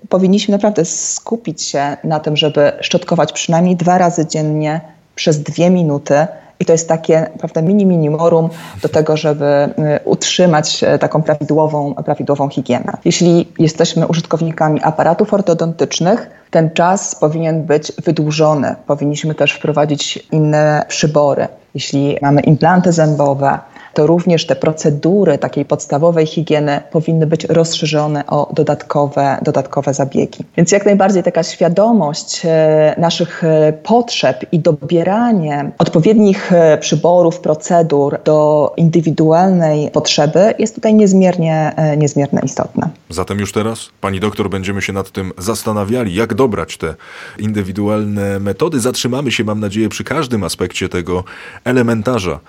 powinniśmy 0.09 0.53
naprawdę 0.53 0.85
skupić 0.85 1.63
się 1.63 1.97
na 2.05 2.21
tym, 2.21 2.37
żeby 2.37 2.73
szczotkować 2.81 3.33
przynajmniej 3.33 3.77
dwa 3.77 3.99
razy 3.99 4.27
dziennie 4.27 4.81
przez 5.15 5.43
dwie 5.43 5.71
minuty 5.71 6.27
i 6.65 6.67
to 6.67 6.73
jest 6.73 6.89
takie 6.89 7.31
prawda, 7.39 7.63
mini 7.63 7.87
minimorum 7.87 8.49
do 8.83 8.89
tego, 8.89 9.17
żeby 9.17 9.45
y, 9.45 10.01
utrzymać 10.05 10.85
e, 10.85 10.99
taką 10.99 11.23
prawidłową, 11.23 11.95
prawidłową 11.95 12.49
higienę. 12.49 12.93
Jeśli 13.05 13.53
jesteśmy 13.59 14.07
użytkownikami 14.07 14.83
aparatów 14.83 15.35
ortodontycznych, 15.35 16.31
ten 16.51 16.71
czas 16.71 17.15
powinien 17.15 17.63
być 17.63 17.93
wydłużony. 18.05 18.77
Powinniśmy 18.87 19.35
też 19.35 19.53
wprowadzić 19.53 20.27
inne 20.33 20.85
przybory. 20.89 21.49
Jeśli 21.75 22.19
mamy 22.23 22.41
implanty 22.41 22.93
zębowe, 22.93 23.59
to 23.95 24.07
również 24.07 24.47
te 24.47 24.57
procedury 24.57 25.39
takiej 25.39 25.65
podstawowej 25.65 26.27
higieny 26.27 26.81
powinny 26.91 27.27
być 27.27 27.45
rozszerzone 27.45 28.27
o 28.27 28.53
dodatkowe, 28.53 29.39
dodatkowe 29.43 29.95
zabiegi. 29.95 30.45
Więc 30.57 30.73
jak 30.73 30.87
najbardziej 30.87 31.23
taka 31.23 31.43
świadomość 31.43 32.43
e, 32.45 32.95
naszych 32.99 33.45
e, 33.45 33.73
potrzeb 33.73 34.47
i 34.53 34.59
dobieranie 34.59 35.71
odpowiednich 35.79 36.53
e, 36.53 36.79
przyborów, 36.79 37.41
procedur 37.41 38.19
do 38.25 38.73
indywidualnej 38.77 39.91
potrzeby 39.91 40.55
jest 40.59 40.75
tutaj 40.75 40.95
niezmiernie, 40.95 41.73
niezmiernie 41.97 42.41
istotne. 42.45 42.89
Zatem 43.11 43.39
już 43.39 43.53
teraz, 43.53 43.89
pani 44.01 44.21
doktor, 44.21 44.51
będziemy 44.51 44.83
się 44.83 44.93
nad 44.93 45.11
tym 45.11 45.33
zastanawiali, 45.39 46.15
jak 46.15 46.35
dobrać 46.35 46.77
te 46.77 46.95
indywidualne 47.39 48.41
metody. 48.41 48.81
Zatrzymamy 48.81 49.33
się, 49.33 49.45
mam 49.45 49.61
nadzieję, 49.61 49.89
przy 49.89 50.05
każdym 50.05 50.45
aspekcie 50.45 50.89
tego 50.89 51.25
elementarza 51.65 52.41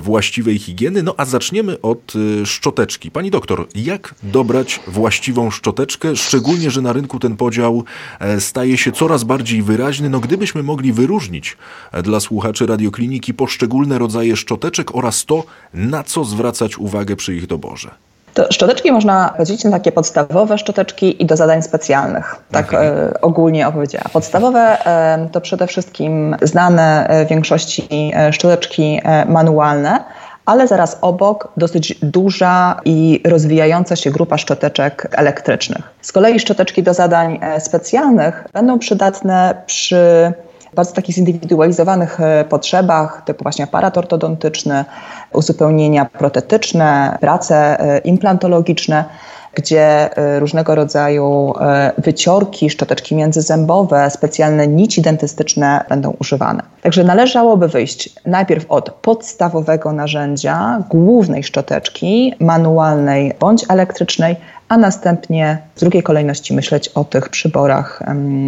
właściwej 0.00 0.58
higieny 0.58 0.93
no 1.02 1.14
a 1.16 1.24
zaczniemy 1.24 1.80
od 1.80 2.12
y, 2.16 2.46
szczoteczki. 2.46 3.10
Pani 3.10 3.30
doktor, 3.30 3.66
jak 3.74 4.14
dobrać 4.22 4.80
właściwą 4.86 5.50
szczoteczkę, 5.50 6.16
szczególnie, 6.16 6.70
że 6.70 6.80
na 6.80 6.92
rynku 6.92 7.18
ten 7.18 7.36
podział 7.36 7.84
e, 8.20 8.40
staje 8.40 8.78
się 8.78 8.92
coraz 8.92 9.24
bardziej 9.24 9.62
wyraźny. 9.62 10.10
No 10.10 10.20
gdybyśmy 10.20 10.62
mogli 10.62 10.92
wyróżnić 10.92 11.56
e, 11.92 12.02
dla 12.02 12.20
słuchaczy 12.20 12.66
radiokliniki 12.66 13.34
poszczególne 13.34 13.98
rodzaje 13.98 14.36
szczoteczek 14.36 14.94
oraz 14.94 15.24
to, 15.24 15.44
na 15.74 16.02
co 16.02 16.24
zwracać 16.24 16.78
uwagę 16.78 17.16
przy 17.16 17.34
ich 17.34 17.46
doborze. 17.46 17.90
To 18.34 18.52
szczoteczki 18.52 18.92
można 18.92 19.34
podzielić 19.36 19.64
na 19.64 19.70
takie 19.70 19.92
podstawowe 19.92 20.58
szczoteczki 20.58 21.22
i 21.22 21.26
do 21.26 21.36
zadań 21.36 21.62
specjalnych. 21.62 22.36
Tak 22.50 22.68
okay. 22.68 22.86
e, 22.86 23.20
ogólnie 23.20 23.68
opowiedziała. 23.68 24.04
Podstawowe 24.12 24.86
e, 24.86 25.28
to 25.32 25.40
przede 25.40 25.66
wszystkim 25.66 26.36
znane 26.42 27.08
e, 27.08 27.26
większości 27.26 28.12
szczoteczki 28.32 29.00
manualne, 29.28 30.04
ale 30.46 30.68
zaraz 30.68 30.98
obok 31.00 31.48
dosyć 31.56 31.98
duża 32.02 32.80
i 32.84 33.20
rozwijająca 33.24 33.96
się 33.96 34.10
grupa 34.10 34.38
szczoteczek 34.38 35.08
elektrycznych. 35.12 35.82
Z 36.02 36.12
kolei 36.12 36.40
szczoteczki 36.40 36.82
do 36.82 36.94
zadań 36.94 37.38
e, 37.42 37.60
specjalnych 37.60 38.48
będą 38.52 38.78
przydatne 38.78 39.62
przy 39.66 40.32
bardzo 40.74 40.92
takich 40.92 41.14
zindywidualizowanych 41.14 42.20
e, 42.20 42.44
potrzebach, 42.44 43.22
typu 43.24 43.42
właśnie 43.42 43.64
aparat 43.64 43.98
ortodontyczny, 43.98 44.84
uzupełnienia 45.32 46.04
protetyczne, 46.04 47.18
prace 47.20 47.80
e, 47.80 47.98
implantologiczne 47.98 49.04
gdzie 49.54 50.16
e, 50.16 50.40
różnego 50.40 50.74
rodzaju 50.74 51.52
wyciorki, 51.98 52.70
szczoteczki 52.70 53.14
międzyzębowe, 53.14 54.10
specjalne 54.10 54.68
nici 54.68 55.02
dentystyczne 55.02 55.84
będą 55.88 56.16
używane. 56.20 56.62
Także 56.82 57.04
należałoby 57.04 57.68
wyjść 57.68 58.10
najpierw 58.26 58.64
od 58.68 58.90
podstawowego 58.90 59.92
narzędzia, 59.92 60.82
głównej 60.90 61.44
szczoteczki, 61.44 62.34
manualnej 62.40 63.32
bądź 63.40 63.64
elektrycznej, 63.68 64.36
a 64.68 64.76
następnie 64.76 65.58
w 65.74 65.80
drugiej 65.80 66.02
kolejności 66.02 66.54
myśleć 66.54 66.88
o 66.88 67.04
tych 67.04 67.28
przyborach 67.28 68.02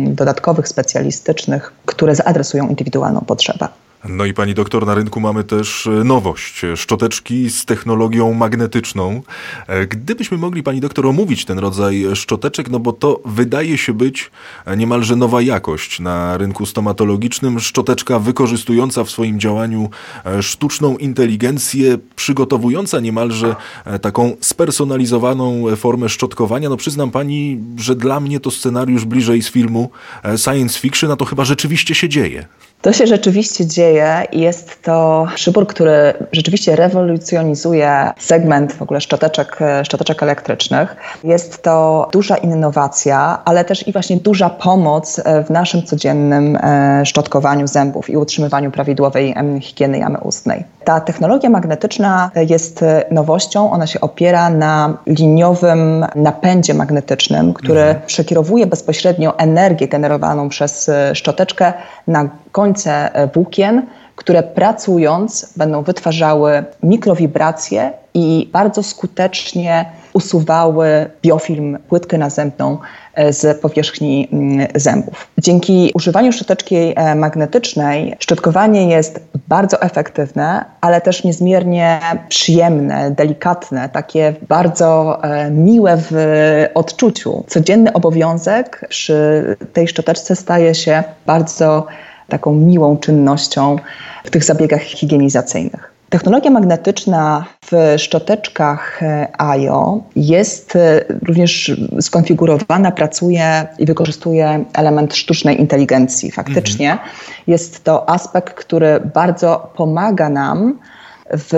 dodatkowych, 0.07 0.69
specjalistycznych, 0.69 1.73
które 1.87 2.15
zaadresują 2.15 2.69
indywidualną 2.69 3.21
potrzebę. 3.21 3.69
No 4.09 4.25
i 4.25 4.35
pani 4.35 4.55
doktor, 4.55 4.87
na 4.87 4.95
rynku 4.95 5.21
mamy 5.21 5.45
też 5.45 5.87
e, 5.87 5.91
nowość, 5.91 6.63
szczoteczki 6.77 7.51
z 7.51 7.65
technologią 7.65 8.33
magnetyczną. 8.33 9.23
E, 9.67 9.87
gdybyśmy 9.87 10.39
mogli 10.39 10.63
pani 10.63 10.81
doktor 10.81 11.07
omówić 11.07 11.45
ten 11.45 11.59
rodzaj 11.59 12.07
szczoteczek, 12.15 12.71
no 12.71 12.79
bo 12.79 12.93
to 12.93 13.21
wydaje 13.25 13.79
się 13.79 13.93
być 13.95 14.31
niemalże 14.77 15.17
nowa 15.17 15.43
jakość 15.43 16.01
na 16.01 16.37
rynku 16.37 16.67
stomatologicznym. 16.67 17.61
Szczoteczka 17.61 18.19
wykorzystująca 18.19 19.05
w 19.05 19.11
swoim 19.11 19.41
działaniu 19.41 19.91
e, 20.25 20.43
sztuczną 20.43 20.97
inteligencję, 20.97 21.99
przygotowująca 22.17 23.01
niemalże 23.01 23.57
taką 24.03 24.37
spersonalizowaną 24.41 25.77
formę 25.77 26.09
szczotkowania. 26.09 26.69
No 26.69 26.77
przyznam 26.77 27.11
pani, 27.11 27.61
że 27.77 27.95
dla 27.95 28.21
mnie 28.21 28.41
to 28.41 28.51
scenariusz 28.51 29.05
bliżej 29.05 29.43
z 29.43 29.51
filmu 29.51 29.91
science 30.37 30.81
fiction, 30.81 31.11
a 31.11 31.17
to 31.17 31.25
chyba 31.25 31.45
rzeczywiście 31.45 31.95
się 31.95 32.09
dzieje. 32.09 32.47
To 32.83 32.93
się 32.93 33.07
rzeczywiście 33.07 33.67
dzieje 33.67 33.96
i 34.33 34.41
jest 34.41 34.83
to 34.83 35.27
przybór, 35.35 35.67
który 35.67 36.15
rzeczywiście 36.33 36.77
rewolucjonizuje 36.77 38.11
segment 38.19 38.73
w 38.73 38.83
ogóle 38.83 39.01
szczoteczek, 39.01 39.59
szczoteczek 39.85 40.23
elektrycznych. 40.23 40.97
Jest 41.25 41.63
to 41.63 42.09
duża 42.13 42.37
innowacja, 42.37 43.43
ale 43.45 43.65
też 43.65 43.89
i 43.89 43.93
właśnie 43.93 44.17
duża 44.17 44.51
pomoc 44.51 45.21
w 45.47 45.51
naszym 45.51 45.83
codziennym 45.83 46.57
e, 46.57 47.07
szczotkowaniu 47.07 47.67
zębów 47.67 48.11
i 48.11 48.17
utrzymywaniu 48.17 48.71
prawidłowej 48.71 49.35
higieny 49.61 49.99
jamy 49.99 50.19
ustnej. 50.19 50.76
Ta 50.87 51.01
technologia 51.01 51.51
magnetyczna 51.51 52.31
jest 52.49 52.85
nowością, 53.11 53.71
ona 53.71 53.87
się 53.87 54.01
opiera 54.01 54.51
na 54.51 54.99
liniowym 55.07 56.07
napędzie 56.15 56.75
magnetycznym, 56.75 57.55
który 57.55 57.81
mhm. 57.81 58.07
przekierowuje 58.07 58.67
bezpośrednio 58.67 59.39
energię 59.39 59.89
generowaną 59.89 60.49
przez 60.49 60.89
e, 60.89 61.15
szczoteczkę 61.15 61.73
na 62.07 62.29
końce 62.53 63.15
e, 63.15 63.27
włókien, 63.27 63.87
które 64.17 64.43
pracując 64.43 65.53
będą 65.57 65.83
wytwarzały 65.83 66.65
mikrowibracje 66.83 67.93
i 68.15 68.49
bardzo 68.53 68.83
skutecznie 68.83 69.85
usuwały 70.13 71.11
biofilm, 71.23 71.79
płytkę 71.89 72.19
nazębną 72.19 72.79
z 73.31 73.61
powierzchni 73.61 74.29
mm, 74.33 74.67
zębów. 74.75 75.29
Dzięki 75.39 75.91
używaniu 75.95 76.33
szczoteczki 76.33 76.77
e, 76.77 77.15
magnetycznej 77.15 78.17
szczotkowanie 78.19 78.89
jest 78.89 79.21
bardzo 79.49 79.83
efektywne, 79.83 80.65
ale 80.81 81.01
też 81.01 81.25
niezmiernie 81.25 82.01
przyjemne, 82.29 83.11
delikatne, 83.11 83.89
takie 83.89 84.35
bardzo 84.49 85.21
miłe 85.51 85.99
w 86.11 86.15
odczuciu. 86.75 87.45
Codzienny 87.49 87.93
obowiązek 87.93 88.87
przy 88.89 89.57
tej 89.73 89.89
szczoteczce 89.89 90.37
staje 90.37 90.75
się 90.75 91.05
bardzo 91.27 91.87
taką 92.29 92.55
miłą 92.55 92.97
czynnością 92.97 93.77
w 94.25 94.31
tych 94.31 94.45
zabiegach 94.45 94.83
higienizacyjnych. 94.83 95.96
Technologia 96.11 96.51
magnetyczna 96.51 97.45
w 97.71 97.95
szczoteczkach 97.99 99.01
AIO 99.39 100.01
jest 100.17 100.77
e, 100.77 101.05
również 101.23 101.77
skonfigurowana, 102.01 102.91
pracuje 102.93 103.67
i 103.79 103.87
wykorzystuje 103.87 104.65
element 104.75 105.17
sztucznej 105.17 105.61
inteligencji. 105.61 106.31
Faktycznie 106.31 106.93
mhm. 106.93 107.11
jest 107.47 107.85
to 107.85 108.11
aspekt, 108.11 108.55
który 108.55 109.01
bardzo 109.15 109.73
pomaga 109.77 110.29
nam 110.29 110.79
w 111.31 111.53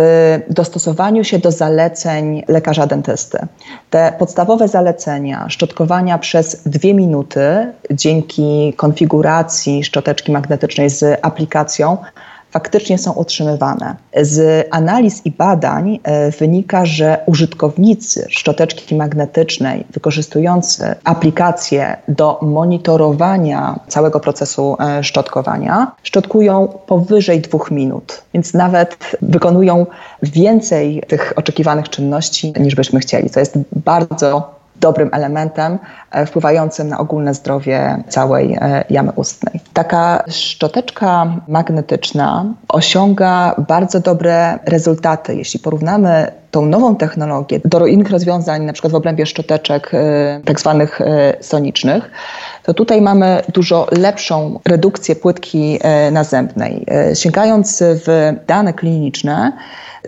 dostosowaniu 0.50 1.24
się 1.24 1.38
do 1.38 1.50
zaleceń 1.50 2.42
lekarza 2.48 2.86
dentysty. 2.86 3.38
Te 3.90 4.12
podstawowe 4.18 4.68
zalecenia 4.68 5.48
szczotkowania 5.48 6.18
przez 6.18 6.62
dwie 6.66 6.94
minuty 6.94 7.72
dzięki 7.90 8.74
konfiguracji 8.76 9.84
szczoteczki 9.84 10.32
magnetycznej 10.32 10.90
z 10.90 11.18
aplikacją 11.22 11.96
faktycznie 12.50 12.98
są 12.98 13.12
utrzymywane. 13.12 13.96
Z 14.22 14.66
analiz 14.70 15.26
i 15.26 15.30
badań 15.30 16.00
e, 16.02 16.30
wynika, 16.30 16.86
że 16.86 17.18
użytkownicy 17.26 18.26
szczoteczki 18.28 18.94
magnetycznej 18.94 19.84
wykorzystujący 19.90 20.94
aplikację 21.04 21.96
do 22.08 22.38
monitorowania 22.42 23.80
całego 23.88 24.20
procesu 24.20 24.76
e, 24.80 25.04
szczotkowania 25.04 25.92
szczotkują 26.02 26.68
powyżej 26.86 27.40
dwóch 27.40 27.70
minut, 27.70 28.22
więc 28.34 28.54
nawet 28.54 29.16
wykonują 29.22 29.86
więcej 30.22 31.02
tych 31.08 31.32
oczekiwanych 31.36 31.88
czynności 31.88 32.52
niż 32.60 32.74
byśmy 32.74 33.00
chcieli. 33.00 33.30
To 33.30 33.40
jest 33.40 33.58
bardzo 33.76 34.57
dobrym 34.80 35.10
elementem 35.12 35.78
e, 36.10 36.26
wpływającym 36.26 36.88
na 36.88 36.98
ogólne 36.98 37.34
zdrowie 37.34 38.02
całej 38.08 38.52
e, 38.60 38.84
jamy 38.90 39.12
ustnej. 39.12 39.60
Taka 39.72 40.24
szczoteczka 40.28 41.26
magnetyczna 41.48 42.44
osiąga 42.68 43.54
bardzo 43.68 44.00
dobre 44.00 44.58
rezultaty. 44.64 45.34
Jeśli 45.34 45.60
porównamy 45.60 46.32
tą 46.50 46.66
nową 46.66 46.96
technologię 46.96 47.60
do 47.64 47.86
innych 47.86 48.10
rozwiązań, 48.10 48.64
na 48.64 48.72
przykład 48.72 48.92
w 48.92 48.96
obrębie 48.96 49.26
szczoteczek 49.26 49.90
e, 49.94 50.40
tak 50.44 50.60
zwanych 50.60 51.00
sonicznych, 51.40 52.10
to 52.62 52.74
tutaj 52.74 53.02
mamy 53.02 53.42
dużo 53.54 53.86
lepszą 53.92 54.60
redukcję 54.64 55.16
płytki 55.16 55.78
nazębnej. 56.12 56.86
Sięgając 57.14 57.82
w 57.82 58.32
dane 58.46 58.72
kliniczne, 58.72 59.52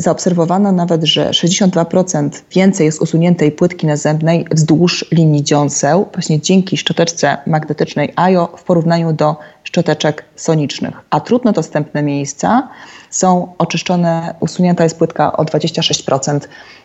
zaobserwowano 0.01 0.73
nawet, 0.73 1.05
że 1.05 1.31
62% 1.31 2.31
więcej 2.51 2.87
jest 2.87 3.03
usuniętej 3.03 3.53
płytki 3.53 3.87
nazębnej 3.87 4.47
wzdłuż 4.51 5.05
linii 5.13 5.45
dziąseł, 5.45 6.09
właśnie 6.13 6.41
dzięki 6.41 6.77
szczoteczce 6.77 7.37
magnetycznej 7.47 8.13
AIO 8.17 8.53
w 8.57 8.65
porównaniu 8.65 9.13
do 9.13 9.37
szczoteczek 9.65 10.25
sonicznych. 10.37 10.95
A 11.11 11.21
trudno 11.21 11.53
dostępne 11.53 12.03
miejsca 12.03 12.69
są 13.11 13.53
oczyszczone, 13.59 14.35
usunięta 14.41 14.85
jest 14.85 14.99
płytka 14.99 15.37
o 15.37 15.45
26% 15.45 16.41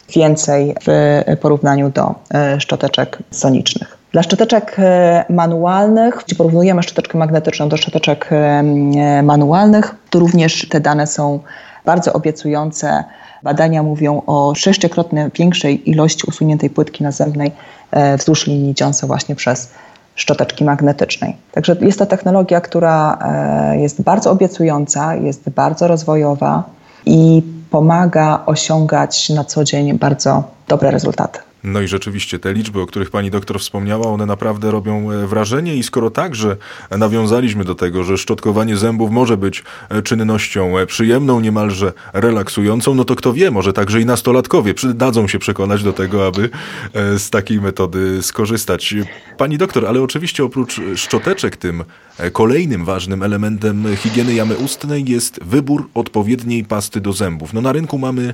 więcej 0.09 0.75
w 0.87 1.21
porównaniu 1.41 1.89
do 1.89 2.15
e, 2.33 2.61
szczoteczek 2.61 3.17
sonicznych. 3.31 3.97
Dla 4.11 4.23
szczoteczek 4.23 4.75
e, 4.79 5.25
manualnych, 5.29 6.23
gdzie 6.25 6.35
porównujemy 6.35 6.83
szczoteczkę 6.83 7.17
magnetyczną 7.17 7.69
do 7.69 7.77
szczoteczek 7.77 8.29
e, 8.31 9.23
manualnych, 9.23 9.95
to 10.09 10.19
również 10.19 10.69
te 10.69 10.79
dane 10.79 11.07
są 11.07 11.39
bardzo 11.85 12.13
obiecujące. 12.13 13.03
Badania 13.43 13.83
mówią 13.83 14.21
o 14.25 14.55
sześciokrotnie 14.55 15.29
większej 15.35 15.89
ilości 15.89 16.23
usuniętej 16.27 16.69
płytki 16.69 17.03
nazębnej 17.03 17.51
e, 17.91 18.17
wzdłuż 18.17 18.47
linii 18.47 18.73
dziąsa 18.73 19.07
właśnie 19.07 19.35
przez 19.35 19.71
szczoteczki 20.15 20.63
magnetycznej. 20.63 21.35
Także 21.51 21.75
jest 21.81 21.99
to 21.99 22.05
technologia, 22.05 22.61
która 22.61 23.17
e, 23.21 23.79
jest 23.79 24.01
bardzo 24.01 24.31
obiecująca, 24.31 25.15
jest 25.15 25.49
bardzo 25.49 25.87
rozwojowa 25.87 26.63
i 27.05 27.43
pomaga 27.71 28.43
osiągać 28.45 29.29
na 29.29 29.43
co 29.43 29.63
dzień 29.63 29.93
bardzo 29.99 30.43
dobre 30.67 30.91
rezultaty. 30.91 31.39
No 31.65 31.81
i 31.81 31.87
rzeczywiście 31.87 32.39
te 32.39 32.53
liczby, 32.53 32.81
o 32.81 32.85
których 32.85 33.09
pani 33.09 33.31
doktor 33.31 33.59
wspomniała, 33.59 34.07
one 34.07 34.25
naprawdę 34.25 34.71
robią 34.71 35.11
e, 35.11 35.27
wrażenie 35.27 35.75
i 35.75 35.83
skoro 35.83 36.09
także 36.09 36.57
nawiązaliśmy 36.97 37.63
do 37.63 37.75
tego, 37.75 38.03
że 38.03 38.17
szczotkowanie 38.17 38.77
zębów 38.77 39.11
może 39.11 39.37
być 39.37 39.63
e, 39.89 40.01
czynnością 40.01 40.77
e, 40.77 40.85
przyjemną, 40.85 41.39
niemalże 41.39 41.93
relaksującą, 42.13 42.95
no 42.95 43.05
to 43.05 43.15
kto 43.15 43.33
wie, 43.33 43.51
może 43.51 43.73
także 43.73 44.01
i 44.01 44.05
nastolatkowie 44.05 44.73
przydadzą 44.73 45.27
się 45.27 45.39
przekonać 45.39 45.83
do 45.83 45.93
tego, 45.93 46.27
aby 46.27 46.49
z 46.93 47.29
takiej 47.29 47.61
metody 47.61 48.23
skorzystać. 48.23 48.95
Pani 49.37 49.57
doktor, 49.57 49.85
ale 49.85 50.01
oczywiście 50.01 50.43
oprócz 50.43 50.81
szczoteczek 50.95 51.57
tym 51.57 51.83
kolejnym 52.31 52.85
ważnym 52.85 53.23
elementem 53.23 53.95
higieny 53.95 54.33
jamy 54.33 54.57
ustnej 54.57 55.05
jest 55.09 55.39
wybór 55.43 55.89
odpowiedniej 55.93 56.63
pasty 56.63 57.01
do 57.01 57.13
zębów. 57.13 57.53
No 57.53 57.61
na 57.61 57.71
rynku 57.71 57.97
mamy 57.97 58.33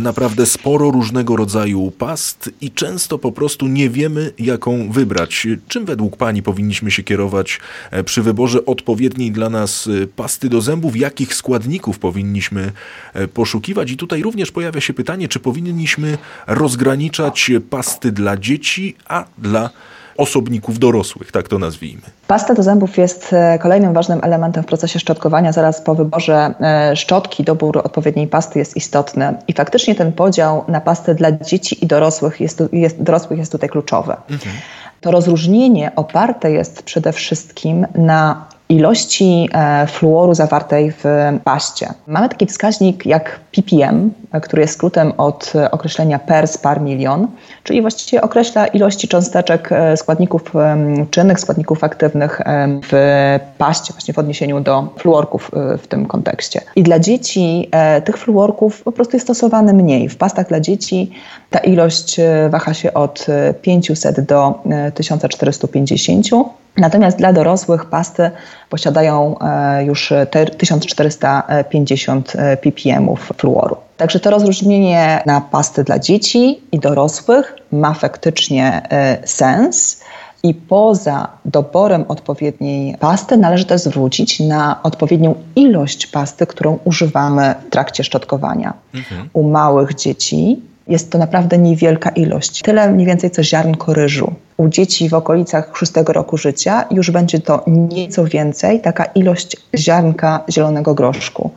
naprawdę 0.00 0.46
sporo 0.46 0.90
różnego 0.90 1.36
rodzaju 1.36 1.90
past 1.90 2.50
i 2.60 2.70
często 2.70 3.18
po 3.18 3.32
prostu 3.32 3.66
nie 3.66 3.90
wiemy, 3.90 4.32
jaką 4.38 4.92
wybrać. 4.92 5.46
Czym 5.68 5.84
według 5.84 6.16
Pani 6.16 6.42
powinniśmy 6.42 6.90
się 6.90 7.02
kierować 7.02 7.60
e, 7.90 8.04
przy 8.04 8.22
wyborze 8.22 8.64
odpowiedniej 8.66 9.32
dla 9.32 9.50
nas 9.50 9.88
e, 10.02 10.06
pasty 10.06 10.48
do 10.48 10.60
zębów? 10.60 10.96
Jakich 10.96 11.34
składników 11.34 11.98
powinniśmy 11.98 12.72
e, 13.14 13.28
poszukiwać? 13.28 13.90
I 13.90 13.96
tutaj 13.96 14.22
również 14.22 14.52
pojawia 14.52 14.80
się 14.80 14.94
pytanie, 14.94 15.28
czy 15.28 15.40
powinniśmy 15.40 16.18
rozgraniczać 16.46 17.50
pasty 17.70 18.12
dla 18.12 18.36
dzieci, 18.36 18.96
a 19.08 19.24
dla 19.38 19.70
osobników 20.18 20.78
dorosłych, 20.78 21.32
tak 21.32 21.48
to 21.48 21.58
nazwijmy. 21.58 22.02
Pasta 22.26 22.54
do 22.54 22.62
zębów 22.62 22.98
jest 22.98 23.32
e, 23.32 23.58
kolejnym 23.58 23.92
ważnym 23.94 24.20
elementem 24.22 24.62
w 24.62 24.66
procesie 24.66 24.98
szczotkowania. 24.98 25.52
Zaraz 25.52 25.80
po 25.80 25.94
wyborze 25.94 26.54
e, 26.60 26.96
szczotki 26.96 27.44
dobór 27.44 27.78
odpowiedniej 27.78 28.26
pasty 28.26 28.58
jest 28.58 28.76
istotny 28.76 29.34
i 29.48 29.52
faktycznie 29.52 29.94
ten 29.94 30.12
podział 30.12 30.64
na 30.68 30.80
pastę 30.80 31.14
dla 31.14 31.32
dzieci 31.32 31.84
i 31.84 31.86
dorosłych 31.86 32.40
jest, 32.40 32.62
jest 32.72 33.02
dorosłych 33.02 33.38
jest 33.38 33.52
tutaj 33.52 33.68
kluczowy. 33.68 34.12
Mhm. 34.30 34.56
To 35.00 35.10
rozróżnienie 35.10 35.92
oparte 35.96 36.52
jest 36.52 36.82
przede 36.82 37.12
wszystkim 37.12 37.86
na 37.94 38.48
ilości 38.68 39.48
e, 39.52 39.86
fluoru 39.86 40.34
zawartej 40.34 40.92
w 40.92 41.04
paście. 41.44 41.88
Mamy 42.06 42.28
taki 42.28 42.46
wskaźnik 42.46 43.06
jak 43.06 43.40
ppm, 43.52 44.10
który 44.42 44.62
jest 44.62 44.74
skrótem 44.74 45.12
od 45.16 45.52
określenia 45.70 46.18
pers 46.18 46.58
par 46.58 46.80
milion, 46.80 47.26
czyli 47.62 47.80
właściwie 47.80 48.22
określa 48.22 48.66
ilości 48.66 49.08
cząsteczek 49.08 49.72
e, 49.72 49.96
składników 49.96 50.42
czynnych, 51.10 51.40
składników 51.40 51.84
aktywnych 51.84 52.40
w 52.90 53.38
paście, 53.58 53.92
właśnie 53.92 54.14
w 54.14 54.18
odniesieniu 54.18 54.60
do 54.60 54.88
fluorków 54.96 55.50
e, 55.54 55.78
w 55.78 55.86
tym 55.86 56.06
kontekście. 56.06 56.60
I 56.76 56.82
dla 56.82 56.98
dzieci 56.98 57.70
tych 58.04 58.18
fluorków 58.18 58.82
po 58.82 58.92
prostu 58.92 59.16
jest 59.16 59.26
stosowane 59.26 59.72
mniej. 59.72 60.08
W 60.08 60.16
pastach 60.16 60.48
dla 60.48 60.60
dzieci 60.60 61.10
ta 61.50 61.58
ilość 61.58 62.16
waha 62.50 62.74
się 62.74 62.94
od 62.94 63.26
500 63.62 64.20
do 64.20 64.62
1450 64.94 66.26
Natomiast 66.76 67.18
dla 67.18 67.32
dorosłych 67.32 67.84
pasty 67.84 68.30
posiadają 68.70 69.38
e, 69.38 69.84
już 69.84 70.12
1450 70.58 72.32
e, 72.36 72.56
ppm 72.56 73.16
fluoru. 73.16 73.76
Także 73.96 74.20
to 74.20 74.30
rozróżnienie 74.30 75.22
na 75.26 75.40
pasty 75.40 75.84
dla 75.84 75.98
dzieci 75.98 76.60
i 76.72 76.78
dorosłych 76.78 77.56
ma 77.72 77.94
faktycznie 77.94 78.82
e, 78.90 79.18
sens. 79.24 80.00
I 80.42 80.54
poza 80.54 81.28
doborem 81.44 82.04
odpowiedniej 82.08 82.96
pasty 82.96 83.36
należy 83.36 83.64
też 83.64 83.80
zwrócić 83.80 84.40
na 84.40 84.82
odpowiednią 84.82 85.34
ilość 85.56 86.06
pasty, 86.06 86.46
którą 86.46 86.78
używamy 86.84 87.54
w 87.66 87.70
trakcie 87.70 88.04
szczotkowania. 88.04 88.74
Mhm. 88.94 89.28
U 89.32 89.48
małych 89.48 89.94
dzieci 89.94 90.62
jest 90.88 91.10
to 91.10 91.18
naprawdę 91.18 91.58
niewielka 91.58 92.10
ilość. 92.10 92.62
Tyle 92.62 92.90
mniej 92.90 93.06
więcej 93.06 93.30
co 93.30 93.42
ziarnko 93.42 93.94
ryżu. 93.94 94.32
U 94.56 94.68
dzieci 94.68 95.08
w 95.08 95.14
okolicach 95.14 95.76
szóstego 95.76 96.12
roku 96.12 96.36
życia 96.36 96.84
już 96.90 97.10
będzie 97.10 97.40
to 97.40 97.62
nieco 97.66 98.24
więcej, 98.24 98.80
taka 98.80 99.04
ilość 99.04 99.56
ziarnka 99.76 100.44
zielonego 100.50 100.94
groszku. 100.94 101.50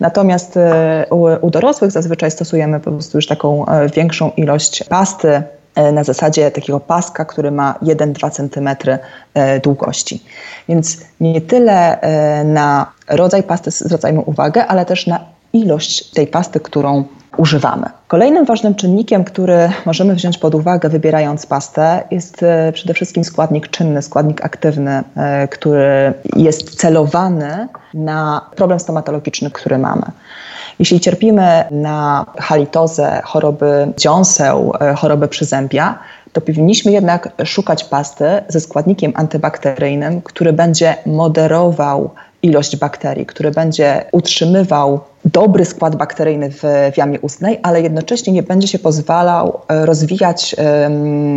Natomiast 0.00 0.56
e, 0.56 1.06
u, 1.10 1.46
u 1.46 1.50
dorosłych 1.50 1.90
zazwyczaj 1.90 2.30
stosujemy 2.30 2.80
po 2.80 2.90
prostu 2.90 3.18
już 3.18 3.26
taką 3.26 3.66
e, 3.66 3.88
większą 3.88 4.30
ilość 4.36 4.84
pasty 4.84 5.42
e, 5.74 5.92
na 5.92 6.04
zasadzie 6.04 6.50
takiego 6.50 6.80
paska, 6.80 7.24
który 7.24 7.50
ma 7.50 7.74
1-2 7.82 8.30
cm 8.30 8.98
długości. 9.62 10.22
Więc 10.68 10.98
nie 11.20 11.40
tyle 11.40 11.98
na 12.44 12.92
rodzaj 13.08 13.42
pasty 13.42 13.70
zwracajmy 13.70 14.20
uwagę, 14.20 14.66
ale 14.66 14.86
też 14.86 15.06
na 15.06 15.20
ilość 15.52 16.10
tej 16.10 16.26
pasty, 16.26 16.60
którą 16.60 17.04
używamy. 17.36 17.86
Kolejnym 18.08 18.44
ważnym 18.44 18.74
czynnikiem, 18.74 19.24
który 19.24 19.70
możemy 19.86 20.14
wziąć 20.14 20.38
pod 20.38 20.54
uwagę 20.54 20.88
wybierając 20.88 21.46
pastę 21.46 22.04
jest 22.10 22.42
e, 22.42 22.72
przede 22.72 22.94
wszystkim 22.94 23.24
składnik 23.24 23.68
czynny, 23.68 24.02
składnik 24.02 24.44
aktywny, 24.44 25.02
e, 25.16 25.48
który 25.48 26.14
jest 26.36 26.74
celowany 26.80 27.68
na 27.94 28.46
problem 28.56 28.80
stomatologiczny, 28.80 29.50
który 29.50 29.78
mamy. 29.78 30.02
Jeśli 30.78 31.00
cierpimy 31.00 31.64
na 31.70 32.26
halitozę, 32.38 33.20
choroby 33.24 33.92
dziąseł, 33.96 34.72
e, 34.80 34.94
choroby 34.94 35.28
przyzębia, 35.28 35.98
to 36.32 36.40
powinniśmy 36.40 36.92
jednak 36.92 37.28
szukać 37.44 37.84
pasty 37.84 38.24
ze 38.48 38.60
składnikiem 38.60 39.12
antybakteryjnym, 39.16 40.22
który 40.22 40.52
będzie 40.52 40.96
moderował 41.06 42.10
ilość 42.42 42.76
bakterii, 42.76 43.26
który 43.26 43.50
będzie 43.50 44.04
utrzymywał 44.12 45.00
dobry 45.24 45.64
skład 45.64 45.96
bakteryjny 45.96 46.50
w, 46.50 46.62
w 46.92 46.96
jamie 46.96 47.20
ustnej, 47.20 47.60
ale 47.62 47.82
jednocześnie 47.82 48.32
nie 48.32 48.42
będzie 48.42 48.68
się 48.68 48.78
pozwalał 48.78 49.60
e, 49.68 49.86
rozwijać 49.86 50.56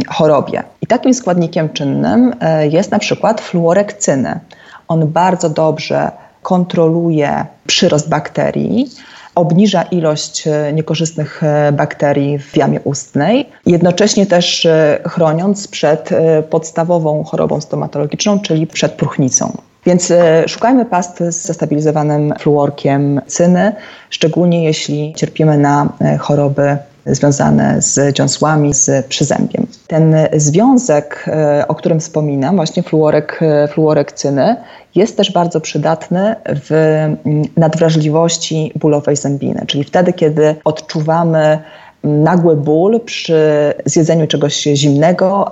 chorobie. 0.07 0.63
I 0.81 0.87
takim 0.87 1.13
składnikiem 1.13 1.69
czynnym 1.69 2.33
e, 2.41 2.67
jest 2.67 2.91
na 2.91 2.99
przykład 2.99 3.41
fluorekcyny. 3.41 4.39
On 4.87 5.07
bardzo 5.07 5.49
dobrze 5.49 6.11
kontroluje 6.41 7.45
przyrost 7.67 8.09
bakterii, 8.09 8.89
obniża 9.35 9.83
ilość 9.83 10.47
e, 10.47 10.73
niekorzystnych 10.73 11.41
bakterii 11.73 12.39
w 12.39 12.57
jamie 12.57 12.79
ustnej, 12.81 13.49
jednocześnie 13.65 14.25
też 14.25 14.67
chroniąc 15.05 15.67
przed 15.67 16.09
podstawową 16.49 17.23
chorobą 17.23 17.61
stomatologiczną, 17.61 18.39
czyli 18.39 18.67
przed 18.67 18.91
próchnicą. 18.91 19.57
Więc 19.85 20.11
e, 20.11 20.43
szukajmy 20.47 20.85
pasty 20.85 21.31
z 21.31 21.41
zestabilizowanym 21.41 22.33
fluorkiem 22.39 23.21
cyny, 23.27 23.73
szczególnie 24.09 24.63
jeśli 24.63 25.13
cierpimy 25.13 25.57
na 25.57 25.89
e, 26.01 26.17
choroby 26.17 26.77
związane 27.05 27.81
z 27.81 28.15
dziąsłami, 28.15 28.73
z 28.73 29.05
przyzębiem. 29.05 29.67
Ten 29.87 30.15
związek, 30.33 31.25
e, 31.27 31.67
o 31.67 31.75
którym 31.75 31.99
wspominam, 31.99 32.55
właśnie 32.55 32.83
fluorek, 32.83 33.39
fluorek 33.71 34.11
cyny, 34.11 34.55
jest 34.95 35.17
też 35.17 35.31
bardzo 35.31 35.61
przydatny 35.61 36.35
w 36.45 36.71
mm, 36.71 37.43
nadwrażliwości 37.57 38.71
bólowej 38.75 39.15
zębiny, 39.15 39.65
czyli 39.67 39.83
wtedy, 39.83 40.13
kiedy 40.13 40.55
odczuwamy 40.63 41.59
nagły 42.03 42.55
ból 42.55 42.99
przy 43.05 43.73
zjedzeniu 43.85 44.27
czegoś 44.27 44.63
zimnego 44.63 45.51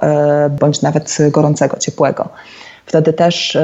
bądź 0.60 0.82
nawet 0.82 1.17
gorącego, 1.32 1.78
ciepłego. 1.78 2.30
Wtedy 2.86 3.13
też 3.13 3.58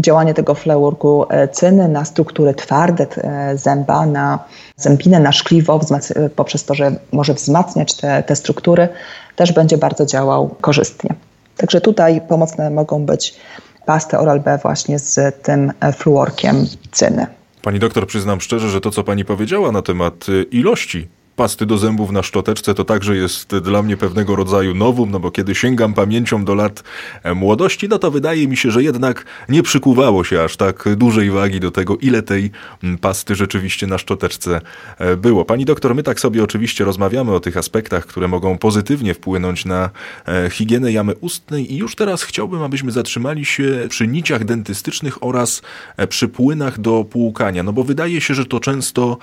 działanie 0.00 0.34
tego 0.34 0.54
fleurku 0.54 1.26
e, 1.28 1.48
cyny 1.48 1.88
na 1.88 2.04
struktury 2.04 2.54
twarde 2.54 3.06
e, 3.16 3.58
zęba, 3.58 4.06
na 4.06 4.38
zębinę, 4.76 5.20
na 5.20 5.32
szkliwo, 5.32 5.80
e, 6.14 6.30
poprzez 6.30 6.64
to, 6.64 6.74
że 6.74 6.96
może 7.12 7.34
wzmacniać 7.34 7.94
te, 7.94 8.22
te 8.22 8.36
struktury, 8.36 8.88
też 9.36 9.52
będzie 9.52 9.78
bardzo 9.78 10.06
działał 10.06 10.54
korzystnie. 10.60 11.14
Także 11.56 11.80
tutaj 11.80 12.20
pomocne 12.28 12.70
mogą 12.70 13.06
być 13.06 13.34
pasty 13.86 14.18
Oral-B 14.18 14.58
właśnie 14.62 14.98
z 14.98 15.42
tym 15.42 15.72
fluorkiem 15.92 16.66
cyny. 16.90 17.26
Pani 17.62 17.78
doktor, 17.78 18.06
przyznam 18.06 18.40
szczerze, 18.40 18.68
że 18.68 18.80
to, 18.80 18.90
co 18.90 19.04
pani 19.04 19.24
powiedziała 19.24 19.72
na 19.72 19.82
temat 19.82 20.26
ilości 20.50 21.08
pasty 21.36 21.66
do 21.66 21.78
zębów 21.78 22.10
na 22.10 22.22
szczoteczce 22.22 22.74
to 22.74 22.84
także 22.84 23.16
jest 23.16 23.56
dla 23.56 23.82
mnie 23.82 23.96
pewnego 23.96 24.36
rodzaju 24.36 24.74
nowum, 24.74 25.10
no 25.10 25.20
bo 25.20 25.30
kiedy 25.30 25.54
sięgam 25.54 25.94
pamięcią 25.94 26.44
do 26.44 26.54
lat 26.54 26.82
e, 27.22 27.34
młodości, 27.34 27.88
no 27.88 27.98
to 27.98 28.10
wydaje 28.10 28.48
mi 28.48 28.56
się, 28.56 28.70
że 28.70 28.82
jednak 28.82 29.24
nie 29.48 29.62
przykuwało 29.62 30.24
się 30.24 30.42
aż 30.42 30.56
tak 30.56 30.88
dużej 30.96 31.30
wagi 31.30 31.60
do 31.60 31.70
tego, 31.70 31.96
ile 31.96 32.22
tej 32.22 32.50
pasty 33.00 33.34
rzeczywiście 33.34 33.86
na 33.86 33.98
szczoteczce 33.98 34.60
e, 34.98 35.16
było. 35.16 35.44
Pani 35.44 35.64
doktor, 35.64 35.94
my 35.94 36.02
tak 36.02 36.20
sobie 36.20 36.44
oczywiście 36.44 36.84
rozmawiamy 36.84 37.32
o 37.32 37.40
tych 37.40 37.56
aspektach, 37.56 38.06
które 38.06 38.28
mogą 38.28 38.58
pozytywnie 38.58 39.14
wpłynąć 39.14 39.64
na 39.64 39.90
e, 40.28 40.50
higienę 40.50 40.92
jamy 40.92 41.14
ustnej 41.14 41.72
i 41.72 41.76
już 41.76 41.94
teraz 41.94 42.22
chciałbym, 42.22 42.62
abyśmy 42.62 42.92
zatrzymali 42.92 43.44
się 43.44 43.86
przy 43.88 44.06
niciach 44.08 44.44
dentystycznych 44.44 45.24
oraz 45.24 45.62
przy 46.08 46.28
płynach 46.28 46.80
do 46.80 47.04
płukania, 47.04 47.62
no 47.62 47.72
bo 47.72 47.84
wydaje 47.84 48.20
się, 48.20 48.34
że 48.34 48.46
to 48.46 48.60
często 48.60 49.18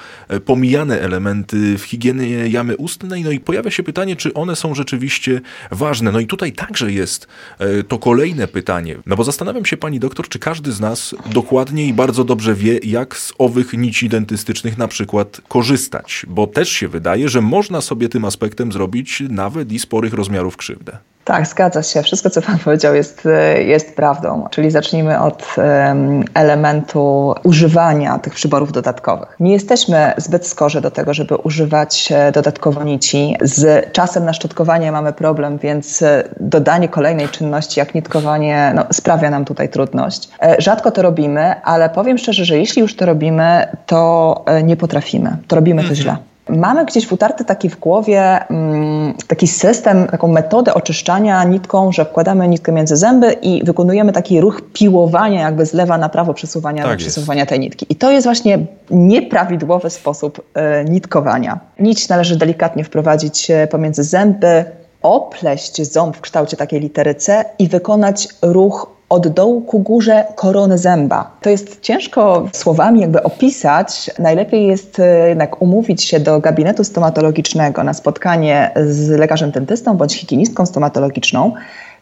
pomijane 0.45 1.01
elementy 1.01 1.77
w 1.77 1.83
higienie 1.83 2.00
higieny 2.01 2.49
jamy 2.49 2.77
ustnej. 2.77 3.23
No 3.23 3.31
i 3.31 3.39
pojawia 3.39 3.71
się 3.71 3.83
pytanie, 3.83 4.15
czy 4.15 4.33
one 4.33 4.55
są 4.55 4.75
rzeczywiście 4.75 5.41
ważne. 5.71 6.11
No 6.11 6.19
i 6.19 6.27
tutaj 6.27 6.51
także 6.51 6.91
jest 6.91 7.27
e, 7.59 7.83
to 7.83 7.99
kolejne 7.99 8.47
pytanie. 8.47 8.97
No 9.05 9.15
bo 9.15 9.23
zastanawiam 9.23 9.65
się, 9.65 9.77
pani 9.77 9.99
doktor, 9.99 10.29
czy 10.29 10.39
każdy 10.39 10.71
z 10.71 10.79
nas 10.79 11.15
dokładnie 11.25 11.87
i 11.87 11.93
bardzo 11.93 12.23
dobrze 12.23 12.55
wie, 12.55 12.79
jak 12.83 13.17
z 13.17 13.33
owych 13.37 13.73
nici 13.73 14.09
dentystycznych 14.09 14.77
na 14.77 14.87
przykład 14.87 15.41
korzystać. 15.47 16.25
Bo 16.29 16.47
też 16.47 16.69
się 16.69 16.87
wydaje, 16.87 17.29
że 17.29 17.41
można 17.41 17.81
sobie 17.81 18.09
tym 18.09 18.25
aspektem 18.25 18.71
zrobić 18.71 19.23
nawet 19.29 19.71
i 19.71 19.79
sporych 19.79 20.13
rozmiarów 20.13 20.57
krzywdę. 20.57 20.97
Tak, 21.31 21.47
zgadza 21.47 21.83
się. 21.83 22.03
Wszystko, 22.03 22.29
co 22.29 22.41
Pan 22.41 22.59
powiedział, 22.65 22.95
jest, 22.95 23.25
e, 23.25 23.63
jest 23.63 23.95
prawdą. 23.95 24.47
Czyli 24.49 24.71
zacznijmy 24.71 25.19
od 25.19 25.55
um, 25.57 26.23
elementu 26.33 27.33
używania 27.43 28.19
tych 28.19 28.33
przyborów 28.33 28.71
dodatkowych. 28.71 29.35
Nie 29.39 29.51
jesteśmy 29.51 30.13
zbyt 30.17 30.47
skorzy 30.47 30.81
do 30.81 30.91
tego, 30.91 31.13
żeby 31.13 31.35
używać 31.35 32.11
e, 32.11 32.31
dodatkowo 32.31 32.83
nici. 32.83 33.35
Z 33.41 33.91
czasem 33.91 34.25
na 34.25 34.33
szczotkowanie 34.33 34.91
mamy 34.91 35.13
problem, 35.13 35.57
więc 35.57 36.01
e, 36.01 36.23
dodanie 36.39 36.89
kolejnej 36.89 37.29
czynności, 37.29 37.79
jak 37.79 37.95
nitkowanie, 37.95 38.71
no, 38.75 38.85
sprawia 38.91 39.29
nam 39.29 39.45
tutaj 39.45 39.69
trudność. 39.69 40.29
Rzadko 40.59 40.91
to 40.91 41.01
robimy, 41.01 41.61
ale 41.63 41.89
powiem 41.89 42.17
szczerze, 42.17 42.45
że 42.45 42.57
jeśli 42.57 42.81
już 42.81 42.95
to 42.95 43.05
robimy, 43.05 43.67
to 43.85 44.45
nie 44.63 44.77
potrafimy. 44.77 45.37
To 45.47 45.55
robimy 45.55 45.81
to 45.81 45.89
mhm. 45.89 45.95
źle. 45.95 46.30
Mamy 46.51 46.85
gdzieś 46.85 47.11
utarty 47.11 47.45
taki 47.45 47.69
w 47.69 47.79
głowie 47.79 48.49
mm, 48.49 49.13
taki 49.27 49.47
system, 49.47 50.07
taką 50.07 50.27
metodę 50.27 50.73
oczyszczania 50.73 51.43
nitką, 51.43 51.91
że 51.91 52.05
wkładamy 52.05 52.47
nitkę 52.47 52.71
między 52.71 52.97
zęby 52.97 53.31
i 53.31 53.63
wykonujemy 53.63 54.11
taki 54.11 54.41
ruch 54.41 54.61
piłowania, 54.73 55.41
jakby 55.41 55.65
z 55.65 55.73
lewa 55.73 55.97
na 55.97 56.09
prawo 56.09 56.33
przesuwania, 56.33 56.83
tak 56.83 56.97
przesuwania 56.97 57.45
tej 57.45 57.59
nitki. 57.59 57.85
I 57.89 57.95
to 57.95 58.11
jest 58.11 58.27
właśnie 58.27 58.59
nieprawidłowy 58.89 59.89
sposób 59.89 60.41
e, 60.53 60.85
nitkowania. 60.85 61.59
Nić 61.79 62.09
należy 62.09 62.37
delikatnie 62.37 62.83
wprowadzić 62.83 63.51
pomiędzy 63.69 64.03
zęby, 64.03 64.65
opleść 65.01 65.91
ząb 65.91 66.17
w 66.17 66.21
kształcie 66.21 66.57
takiej 66.57 66.79
litery 66.79 67.15
C 67.15 67.45
i 67.59 67.67
wykonać 67.67 68.27
ruch 68.41 69.00
od 69.11 69.27
dołu 69.27 69.61
ku 69.61 69.79
górze 69.79 70.25
korony 70.35 70.77
zęba. 70.77 71.31
To 71.41 71.49
jest 71.49 71.81
ciężko 71.81 72.47
słowami 72.51 73.01
jakby 73.01 73.23
opisać. 73.23 74.11
Najlepiej 74.19 74.67
jest 74.67 74.99
e, 74.99 75.29
jednak 75.29 75.61
umówić 75.61 76.03
się 76.03 76.19
do 76.19 76.39
gabinetu 76.39 76.83
stomatologicznego 76.83 77.83
na 77.83 77.93
spotkanie 77.93 78.71
z 78.85 79.09
lekarzem 79.09 79.51
dentystą 79.51 79.97
bądź 79.97 80.15
higienistką 80.15 80.65
stomatologiczną, 80.65 81.53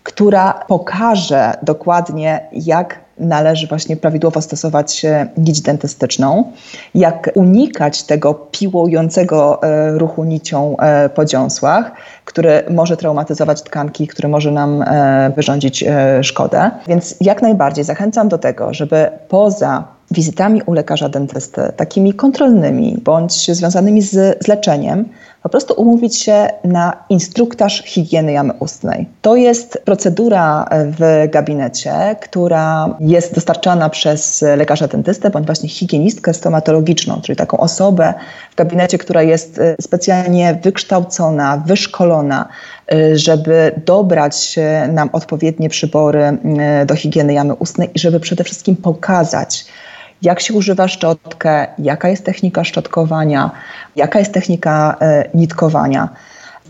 która 0.09 0.53
pokaże 0.67 1.53
dokładnie, 1.61 2.47
jak 2.51 2.99
należy 3.17 3.67
właśnie 3.67 3.97
prawidłowo 3.97 4.41
stosować 4.41 5.05
nić 5.37 5.61
dentystyczną, 5.61 6.51
jak 6.95 7.29
unikać 7.35 8.03
tego 8.03 8.33
piłującego 8.33 9.63
e, 9.63 9.97
ruchu 9.97 10.23
nicią 10.23 10.77
e, 10.77 11.09
po 11.09 11.25
dziąsłach, 11.25 11.91
który 12.25 12.63
może 12.69 12.97
traumatyzować 12.97 13.61
tkanki, 13.61 14.07
który 14.07 14.27
może 14.27 14.51
nam 14.51 14.81
e, 14.81 15.31
wyrządzić 15.35 15.85
szkodę. 16.21 16.71
Więc 16.87 17.15
jak 17.21 17.41
najbardziej 17.41 17.83
zachęcam 17.83 18.29
do 18.29 18.37
tego, 18.37 18.73
żeby 18.73 19.09
poza 19.27 19.83
wizytami 20.11 20.61
u 20.65 20.73
lekarza 20.73 21.09
dentysty, 21.09 21.61
takimi 21.75 22.13
kontrolnymi 22.13 22.97
bądź 23.03 23.51
związanymi 23.51 24.01
z, 24.01 24.43
z 24.45 24.47
leczeniem, 24.47 25.05
po 25.43 25.49
prostu 25.49 25.73
umówić 25.73 26.17
się 26.17 26.47
na 26.63 27.03
instruktaż 27.09 27.83
higieny 27.85 28.31
jamy 28.31 28.53
ustnej. 28.53 29.07
To 29.21 29.35
jest 29.35 29.81
procedura 29.85 30.69
w 30.71 31.27
gabinecie, 31.31 32.15
która 32.21 32.97
jest 32.99 33.35
dostarczana 33.35 33.89
przez 33.89 34.45
lekarza 34.57 34.87
dentystę 34.87 35.29
bądź 35.29 35.45
właśnie 35.45 35.69
higienistkę 35.69 36.33
stomatologiczną, 36.33 37.21
czyli 37.21 37.35
taką 37.35 37.57
osobę 37.57 38.13
w 38.51 38.55
gabinecie, 38.55 38.97
która 38.97 39.23
jest 39.23 39.59
e, 39.59 39.75
specjalnie 39.81 40.59
wykształcona, 40.63 41.63
wyszkolona, 41.65 42.47
e, 42.91 43.17
żeby 43.17 43.71
dobrać 43.85 44.59
nam 44.87 45.09
odpowiednie 45.13 45.69
przybory 45.69 46.23
e, 46.23 46.85
do 46.85 46.95
higieny 46.95 47.33
jamy 47.33 47.53
ustnej 47.53 47.89
i 47.93 47.99
żeby 47.99 48.19
przede 48.19 48.43
wszystkim 48.43 48.75
pokazać, 48.75 49.65
jak 50.21 50.39
się 50.39 50.53
używa 50.53 50.87
szczotkę, 50.87 51.67
jaka 51.79 52.09
jest 52.09 52.25
technika 52.25 52.63
szczotkowania, 52.63 53.51
jaka 53.95 54.19
jest 54.19 54.33
technika 54.33 54.95
e, 55.01 55.29
nitkowania. 55.33 56.09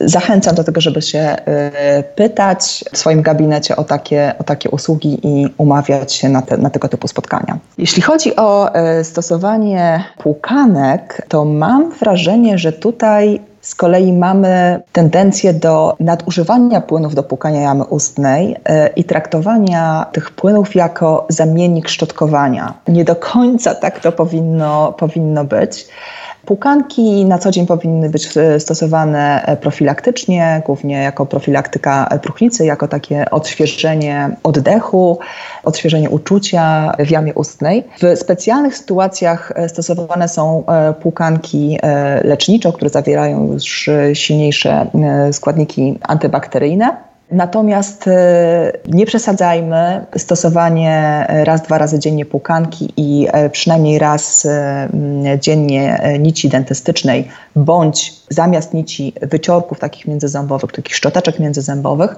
Zachęcam 0.01 0.55
do 0.55 0.63
tego, 0.63 0.81
żeby 0.81 1.01
się 1.01 1.19
e, 1.19 2.03
pytać 2.15 2.85
w 2.93 2.97
swoim 2.97 3.21
gabinecie 3.21 3.75
o 3.75 3.83
takie, 3.83 4.33
o 4.39 4.43
takie 4.43 4.69
usługi 4.69 5.19
i 5.23 5.53
umawiać 5.57 6.13
się 6.13 6.29
na, 6.29 6.41
te, 6.41 6.57
na 6.57 6.69
tego 6.69 6.88
typu 6.88 7.07
spotkania. 7.07 7.57
Jeśli 7.77 8.01
chodzi 8.01 8.35
o 8.35 8.73
e, 8.73 9.03
stosowanie 9.03 10.03
płukanek, 10.17 11.25
to 11.27 11.45
mam 11.45 11.91
wrażenie, 11.91 12.57
że 12.57 12.73
tutaj 12.73 13.41
z 13.62 13.76
kolei 13.76 14.13
mamy 14.13 14.82
tendencję 14.91 15.54
do 15.54 15.95
nadużywania 16.00 16.82
płynów 16.82 17.15
do 17.15 17.24
płukania 17.24 17.62
jamy 17.62 17.84
ustnej 17.84 18.56
e, 18.65 18.88
i 18.88 19.04
traktowania 19.04 20.06
tych 20.12 20.32
płynów 20.32 20.76
jako 20.76 21.26
zamiennik 21.30 21.89
szczotkowania. 21.89 22.74
Nie 22.88 23.06
do 23.06 23.15
końca 23.15 23.76
tak 23.76 24.00
to 24.00 24.12
powinno, 24.12 24.91
powinno 24.91 25.43
być. 25.43 25.88
Płukanki 26.49 27.25
na 27.25 27.38
co 27.38 27.51
dzień 27.51 27.67
powinny 27.67 28.09
być 28.09 28.38
e, 28.38 28.59
stosowane 28.59 29.43
e, 29.45 29.57
profilaktycznie, 29.57 30.62
głównie 30.65 30.95
jako 30.95 31.25
profilaktyka 31.25 32.19
próchnicy, 32.21 32.65
jako 32.65 32.88
takie 32.88 33.29
odświeżenie 33.31 34.29
oddechu, 34.43 35.19
odświeżenie 35.63 36.09
uczucia 36.09 36.93
w 36.99 37.09
jamie 37.09 37.33
ustnej. 37.33 37.83
W 38.01 38.19
specjalnych 38.19 38.77
sytuacjach 38.77 39.51
e, 39.55 39.69
stosowane 39.69 40.27
są 40.27 40.63
płukanki 41.01 41.79
lecznicze, 42.23 42.71
które 42.71 42.89
zawierają 42.89 43.53
już 43.53 43.89
silniejsze 44.13 44.88
składniki 45.31 45.99
antybakteryjne. 46.01 47.09
Natomiast 47.31 48.07
e, 48.07 48.71
nie 48.87 49.05
przesadzajmy. 49.05 50.05
Stosowanie 50.17 51.25
raz, 51.29 51.61
dwa 51.61 51.77
razy 51.77 51.99
dziennie 51.99 52.25
płukanki 52.25 52.93
i 52.97 53.27
e, 53.31 53.49
przynajmniej 53.49 53.99
raz 53.99 54.45
e, 54.45 54.89
dziennie 55.39 56.01
nici 56.19 56.49
dentystycznej, 56.49 57.27
bądź 57.55 58.13
zamiast 58.29 58.73
nici 58.73 59.13
wyciorków 59.21 59.79
takich 59.79 60.07
międzyzębowych, 60.07 60.71
takich 60.71 60.95
szczoteczek 60.95 61.39
międzyzębowych, 61.39 62.15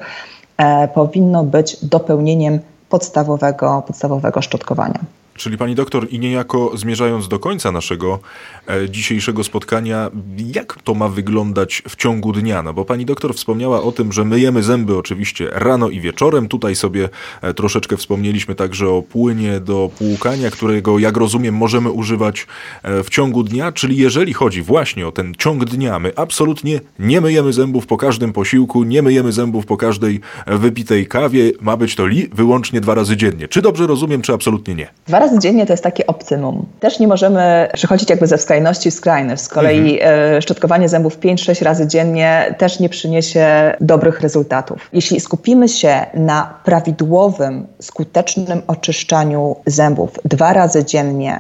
powinno 0.94 1.44
być 1.44 1.86
dopełnieniem 1.86 2.60
podstawowego, 2.90 3.84
podstawowego 3.88 4.42
szczotkowania. 4.42 5.00
Czyli 5.36 5.58
pani 5.58 5.76
doktor, 5.76 6.08
i 6.10 6.20
niejako 6.20 6.72
zmierzając 6.78 7.28
do 7.28 7.40
końca 7.40 7.72
naszego 7.72 8.20
e, 8.68 8.90
dzisiejszego 8.90 9.44
spotkania, 9.44 10.12
jak 10.38 10.78
to 10.84 10.94
ma 10.94 11.10
wyglądać 11.10 11.84
w 11.90 11.96
ciągu 11.96 12.32
dnia? 12.34 12.64
No 12.64 12.74
bo 12.74 12.86
pani 12.86 13.06
doktor 13.06 13.36
wspomniała 13.36 13.82
o 13.84 13.92
tym, 13.92 14.12
że 14.12 14.26
myjemy 14.26 14.64
zęby 14.64 14.98
oczywiście 14.98 15.48
rano 15.52 15.90
i 15.90 16.00
wieczorem. 16.00 16.48
Tutaj 16.48 16.76
sobie 16.76 17.10
e, 17.42 17.54
troszeczkę 17.54 17.98
wspomnieliśmy 17.98 18.56
także 18.56 18.90
o 18.90 19.02
płynie 19.02 19.60
do 19.60 19.90
płukania, 19.98 20.52
którego, 20.52 21.00
jak 21.00 21.18
rozumiem, 21.18 21.56
możemy 21.56 21.92
używać 21.92 22.48
e, 22.84 23.04
w 23.04 23.10
ciągu 23.10 23.44
dnia. 23.44 23.72
Czyli 23.72 23.98
jeżeli 23.98 24.34
chodzi 24.34 24.62
właśnie 24.62 25.08
o 25.08 25.12
ten 25.12 25.34
ciąg 25.38 25.66
dnia, 25.66 26.00
my 26.00 26.12
absolutnie 26.16 26.82
nie 27.00 27.22
myjemy 27.22 27.54
zębów 27.54 27.88
po 27.88 27.98
każdym 27.98 28.34
posiłku, 28.34 28.84
nie 28.84 29.02
myjemy 29.02 29.32
zębów 29.32 29.66
po 29.66 29.78
każdej 29.78 30.20
e, 30.46 30.58
wypitej 30.58 31.08
kawie. 31.08 31.52
Ma 31.62 31.78
być 31.78 31.96
to 31.96 32.06
li 32.06 32.28
wyłącznie 32.34 32.82
dwa 32.82 32.96
razy 32.96 33.18
dziennie. 33.18 33.48
Czy 33.48 33.62
dobrze 33.62 33.88
rozumiem, 33.88 34.22
czy 34.22 34.34
absolutnie 34.34 34.76
nie? 34.76 34.88
Dwa 35.08 35.20
razy 35.20 35.31
dziennie 35.40 35.66
to 35.66 35.74
jest 35.74 35.84
takie 35.84 36.08
optymum. 36.08 36.66
Też 36.80 37.00
nie 37.00 37.08
możemy 37.08 37.70
przechodzić 37.74 38.10
jakby 38.10 38.28
ze 38.28 38.38
skrajności 38.38 38.92
w 38.92 38.94
skrajność. 38.94 39.42
Z 39.42 39.48
kolei 39.48 39.94
mhm. 39.94 40.36
E, 40.38 40.42
szczotkowanie 40.42 40.90
zębów 40.90 41.20
5-6 41.20 41.64
razy 41.64 41.88
dziennie 41.88 42.56
też 42.58 42.80
nie 42.80 42.90
przyniesie 42.90 43.76
dobrych 43.82 44.22
rezultatów. 44.22 44.90
Jeśli 44.94 45.20
skupimy 45.20 45.70
się 45.70 46.06
na 46.14 46.54
prawidłowym, 46.64 47.68
skutecznym 47.82 48.62
oczyszczaniu 48.68 49.56
zębów 49.66 50.10
dwa 50.26 50.54
razy 50.54 50.86
dziennie, 50.86 51.40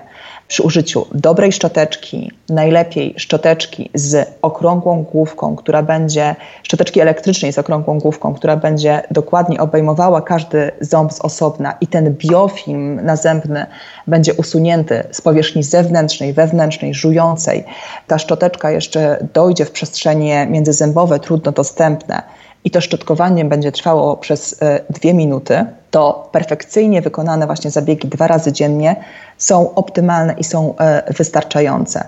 przy 0.52 0.64
użyciu 0.64 1.06
dobrej 1.12 1.52
szczoteczki, 1.52 2.32
najlepiej 2.50 3.14
szczoteczki 3.18 3.90
z 3.94 4.30
okrągłą 4.42 5.04
główką, 5.04 5.56
która 5.56 5.84
będzie, 5.84 6.36
szczoteczki 6.64 7.00
elektrycznej 7.00 7.54
z 7.54 7.58
okrągłą 7.58 8.00
główką, 8.00 8.34
która 8.34 8.56
będzie 8.58 9.02
dokładnie 9.12 9.60
obejmowała 9.60 10.22
każdy 10.22 10.72
ząb 10.82 11.14
z 11.14 11.22
osobna 11.22 11.78
i 11.82 11.88
ten 11.88 12.14
biofilm 12.14 13.06
nazębny 13.06 13.66
będzie 14.08 14.34
usunięty 14.34 15.04
z 15.12 15.22
powierzchni 15.22 15.64
zewnętrznej, 15.64 16.34
wewnętrznej, 16.34 16.94
żującej. 16.94 17.64
Ta 18.08 18.20
szczoteczka 18.20 18.72
jeszcze 18.72 19.28
dojdzie 19.34 19.66
w 19.66 19.72
przestrzenie 19.72 20.48
międzyzębowe, 20.50 21.20
trudno 21.20 21.52
dostępne 21.52 22.22
i 22.64 22.72
to 22.72 22.82
szczotkowanie 22.82 23.46
będzie 23.46 23.72
trwało 23.72 24.18
przez 24.18 24.62
e, 24.62 24.80
dwie 24.90 25.14
minuty, 25.14 25.66
to 25.91 26.30
perfekcyjnie 26.32 27.01
wykonane 27.01 27.45
właśnie 27.45 27.71
zabiegi 27.71 28.08
dwa 28.08 28.27
razy 28.27 28.51
dziennie 28.51 28.95
są 29.38 29.73
optymalne 29.73 30.34
i 30.34 30.43
są 30.43 30.75
e, 30.77 31.13
wystarczające. 31.13 32.08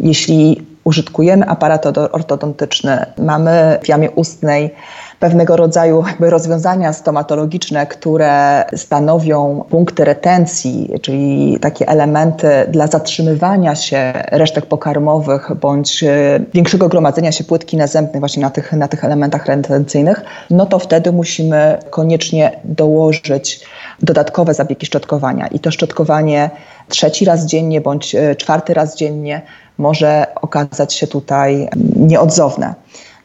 Jeśli 0.00 0.66
użytkujemy 0.84 1.48
aparat 1.48 1.86
ortodontyczny, 2.12 3.06
mamy 3.18 3.78
w 3.82 3.88
jamie 3.88 4.10
ustnej 4.10 4.74
pewnego 5.20 5.56
rodzaju 5.56 6.04
jakby 6.06 6.30
rozwiązania 6.30 6.92
stomatologiczne, 6.92 7.86
które 7.86 8.64
stanowią 8.76 9.64
punkty 9.70 10.04
retencji, 10.04 10.90
czyli 11.02 11.58
takie 11.60 11.88
elementy 11.88 12.48
dla 12.68 12.86
zatrzymywania 12.86 13.76
się 13.76 14.12
resztek 14.14 14.66
pokarmowych 14.66 15.50
bądź 15.60 16.02
e, 16.02 16.40
większego 16.54 16.88
gromadzenia 16.88 17.32
się 17.32 17.44
płytki 17.44 17.76
nazębnej 17.76 18.20
właśnie 18.20 18.42
na 18.42 18.50
tych, 18.50 18.72
na 18.72 18.88
tych 18.88 19.04
elementach 19.04 19.46
retencyjnych, 19.46 20.22
no 20.50 20.66
to 20.66 20.78
wtedy 20.78 21.12
musimy 21.12 21.78
koniecznie 21.90 22.60
dołożyć 22.64 23.60
dodatkowe 24.02 24.54
zabiegi 24.54 24.86
szczotkowania. 24.86 25.46
I 25.46 25.58
to 25.58 25.70
szczotkowanie 25.70 26.50
trzeci 26.88 27.24
raz 27.24 27.46
dziennie 27.46 27.80
bądź 27.80 28.14
e, 28.14 28.36
czwarty 28.36 28.74
raz 28.74 28.96
dziennie 28.96 29.42
może 29.78 30.26
okazać 30.34 30.94
się 30.94 31.06
tutaj 31.06 31.68
nieodzowne. 31.96 32.74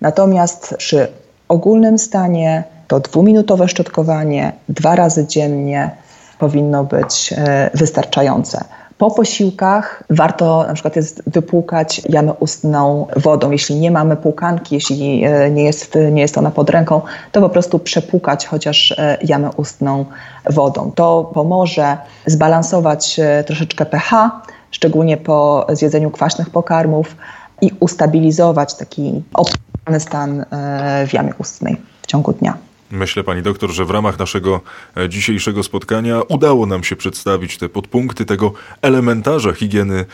Natomiast 0.02 0.76
przy 0.78 1.08
ogólnym 1.54 1.98
stanie 1.98 2.64
to 2.88 3.00
dwuminutowe 3.00 3.68
szczotkowanie 3.68 4.52
dwa 4.70 4.96
razy 4.96 5.28
dziennie 5.28 5.92
powinno 6.40 6.84
być 6.84 7.34
e, 7.38 7.70
wystarczające. 7.74 8.64
Po 8.98 9.12
posiłkach 9.12 10.04
warto 10.10 10.66
na 10.68 10.74
przykład 10.74 10.96
jest 10.96 11.24
wypłukać 11.28 12.02
jamę 12.10 12.34
ustną 12.34 13.08
wodą. 13.16 13.52
Jeśli 13.52 13.76
nie 13.76 13.92
mamy 13.92 14.16
płukanki, 14.16 14.76
jeśli 14.76 15.26
e, 15.26 15.52
nie 15.52 15.64
jest, 15.64 15.98
nie 16.12 16.22
jest 16.22 16.38
ona 16.38 16.52
pod 16.52 16.70
ręką, 16.70 17.02
to 17.32 17.42
po 17.42 17.50
prostu 17.50 17.80
przepłukać 17.80 18.46
chociaż 18.46 18.92
e, 18.92 19.18
jamę 19.24 19.50
ustną 19.58 20.06
wodą. 20.50 20.92
To 20.96 21.32
pomoże 21.34 21.98
zbalansować 22.26 23.20
troszeczkę 23.46 23.86
pH, 23.86 24.32
szczególnie 24.72 25.18
po 25.18 25.68
zjedzeniu 25.70 26.12
kwaśnych 26.12 26.50
pokarmów 26.50 27.16
i 27.62 27.72
ustabilizować 27.80 28.74
taki 28.74 29.24
stan 30.00 30.46
w 31.08 31.14
jamie 31.14 31.34
ustnej 31.40 31.78
w 32.02 32.08
ciągu 32.08 32.34
dnia. 32.34 32.58
Myślę, 32.94 33.24
pani 33.24 33.42
doktor, 33.42 33.72
że 33.72 33.86
w 33.86 33.90
ramach 33.90 34.20
naszego 34.20 34.62
e, 34.98 35.10
dzisiejszego 35.10 35.64
spotkania 35.64 36.22
udało 36.30 36.66
nam 36.66 36.84
się 36.84 36.96
przedstawić 36.96 37.58
te 37.58 37.70
podpunkty 37.70 38.26
tego 38.26 38.54
elementarza 38.82 39.54
higieny 39.54 40.06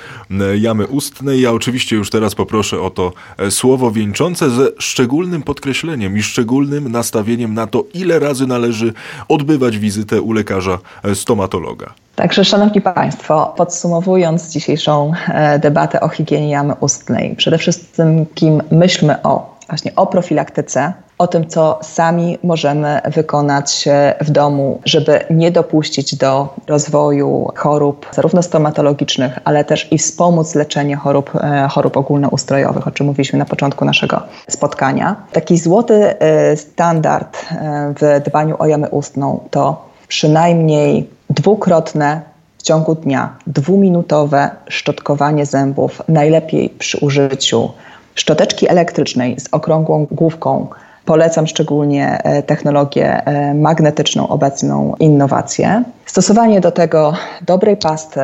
jamy 0.56 0.88
ustnej. 0.88 1.42
Ja 1.42 1.52
oczywiście 1.52 1.96
już 1.96 2.10
teraz 2.10 2.36
poproszę 2.36 2.82
o 2.82 2.90
to 2.90 3.14
e, 3.38 3.52
słowo 3.52 3.92
wieńczące 3.92 4.50
ze 4.50 4.68
szczególnym 4.78 5.44
podkreśleniem 5.44 6.18
i 6.18 6.24
szczególnym 6.24 6.92
nastawieniem 6.92 7.54
na 7.54 7.68
to, 7.68 7.84
ile 7.94 8.20
razy 8.20 8.48
należy 8.48 8.94
odbywać 9.28 9.78
wizytę 9.78 10.22
u 10.22 10.34
lekarza 10.34 10.80
e, 11.04 11.16
stomatologa. 11.16 11.94
Także, 12.16 12.46
Szanowni 12.46 12.82
Państwo, 12.82 13.54
podsumowując 13.58 14.52
dzisiejszą 14.52 15.12
debatę 15.60 16.02
o 16.02 16.10
higienie 16.10 16.50
jamy 16.50 16.74
ustnej, 16.76 17.36
przede 17.36 17.58
wszystkim 17.58 18.62
myślmy 18.72 19.22
o 19.24 19.59
właśnie 19.70 19.92
o 19.96 20.08
profilaktyce, 20.08 20.94
o 21.18 21.28
tym, 21.28 21.48
co 21.48 21.80
sami 21.82 22.38
możemy 22.44 23.02
wykonać 23.06 23.88
w 24.22 24.32
domu, 24.32 24.82
żeby 24.86 25.20
nie 25.30 25.52
dopuścić 25.52 26.16
do 26.16 26.54
rozwoju 26.68 27.52
chorób 27.56 28.06
zarówno 28.12 28.44
stomatologicznych, 28.44 29.40
ale 29.44 29.66
też 29.66 29.88
i 29.92 29.98
wspomóc 29.98 30.56
leczenie 30.56 30.96
chorób, 30.96 31.32
e, 31.36 31.68
chorób 31.72 31.98
ogólnoustrojowych, 31.98 32.88
o 32.88 32.92
czym 32.92 33.06
mówiliśmy 33.06 33.40
na 33.40 33.46
początku 33.46 33.86
naszego 33.86 34.22
spotkania. 34.48 35.16
Taki 35.32 35.58
złoty 35.58 36.20
e, 36.20 36.58
standard 36.58 37.38
e, 37.52 37.94
w 38.00 38.24
dbaniu 38.26 38.56
o 38.60 38.68
jamę 38.68 38.90
ustną 38.90 39.40
to 39.52 39.90
przynajmniej 40.08 41.10
dwukrotne 41.30 42.22
w 42.58 42.64
ciągu 42.64 42.96
dnia 42.96 43.36
dwuminutowe 43.48 44.50
szczotkowanie 44.68 45.46
zębów, 45.46 46.02
najlepiej 46.08 46.70
przy 46.70 46.98
użyciu 46.98 47.70
szczoteczki 48.16 48.70
elektrycznej 48.70 49.40
z 49.40 49.48
okrągłą 49.52 50.08
główką. 50.12 50.68
Polecam 51.06 51.48
szczególnie 51.48 52.24
e, 52.24 52.44
technologię 52.44 53.26
e, 53.26 53.54
magnetyczną, 53.54 54.28
obecną 54.28 54.96
innowację. 55.00 55.84
Stosowanie 56.06 56.62
do 56.62 56.72
tego 56.72 57.14
dobrej 57.42 57.78
pasty, 57.78 58.22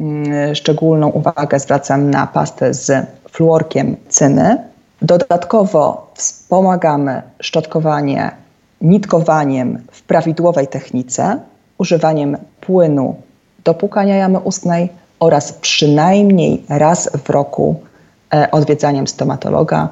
mm, 0.00 0.54
szczególną 0.54 1.08
uwagę 1.08 1.58
zwracam 1.58 2.10
na 2.10 2.26
pastę 2.26 2.74
z 2.74 3.06
fluorkiem 3.30 3.96
cyny. 4.08 4.56
Dodatkowo 5.02 6.10
wspomagamy 6.14 7.22
szczotkowanie 7.40 8.30
nitkowaniem 8.80 9.78
w 9.92 10.02
prawidłowej 10.02 10.68
technice, 10.68 11.38
używaniem 11.78 12.36
płynu 12.60 13.16
do 13.64 13.74
płukania 13.74 14.16
jamy 14.16 14.38
ustnej 14.38 14.88
oraz 15.20 15.52
przynajmniej 15.52 16.62
raz 16.68 17.10
w 17.24 17.30
roku 17.30 17.80
odwiedzaniem 18.52 19.06
stomatologa, 19.06 19.88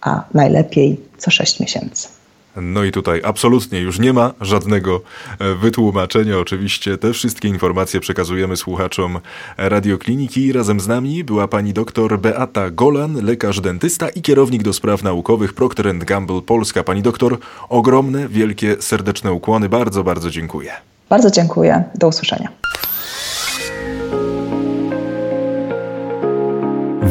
a 0.00 0.24
najlepiej 0.34 1.00
co 1.18 1.30
6 1.30 1.60
miesięcy. 1.60 2.08
No 2.56 2.84
i 2.84 2.92
tutaj 2.92 3.20
absolutnie 3.24 3.80
już 3.80 3.98
nie 3.98 4.12
ma 4.12 4.32
żadnego 4.40 5.00
e, 5.38 5.54
wytłumaczenia. 5.54 6.38
Oczywiście 6.38 6.98
te 6.98 7.12
wszystkie 7.12 7.48
informacje 7.48 8.00
przekazujemy 8.00 8.56
słuchaczom 8.56 9.20
Radiokliniki. 9.56 10.52
Razem 10.52 10.80
z 10.80 10.88
nami 10.88 11.24
była 11.24 11.48
pani 11.48 11.72
doktor 11.72 12.18
Beata 12.18 12.70
Golan, 12.70 13.24
lekarz 13.24 13.60
dentysta 13.60 14.08
i 14.08 14.22
kierownik 14.22 14.62
do 14.62 14.72
spraw 14.72 15.02
naukowych 15.02 15.54
Procter 15.54 15.98
Gamble 15.98 16.42
Polska. 16.42 16.82
Pani 16.82 17.02
doktor, 17.02 17.38
ogromne, 17.68 18.28
wielkie, 18.28 18.76
serdeczne 18.80 19.32
ukłony. 19.32 19.68
Bardzo, 19.68 20.04
bardzo 20.04 20.30
dziękuję. 20.30 20.72
Bardzo 21.08 21.30
dziękuję. 21.30 21.84
Do 21.94 22.08
usłyszenia. 22.08 22.48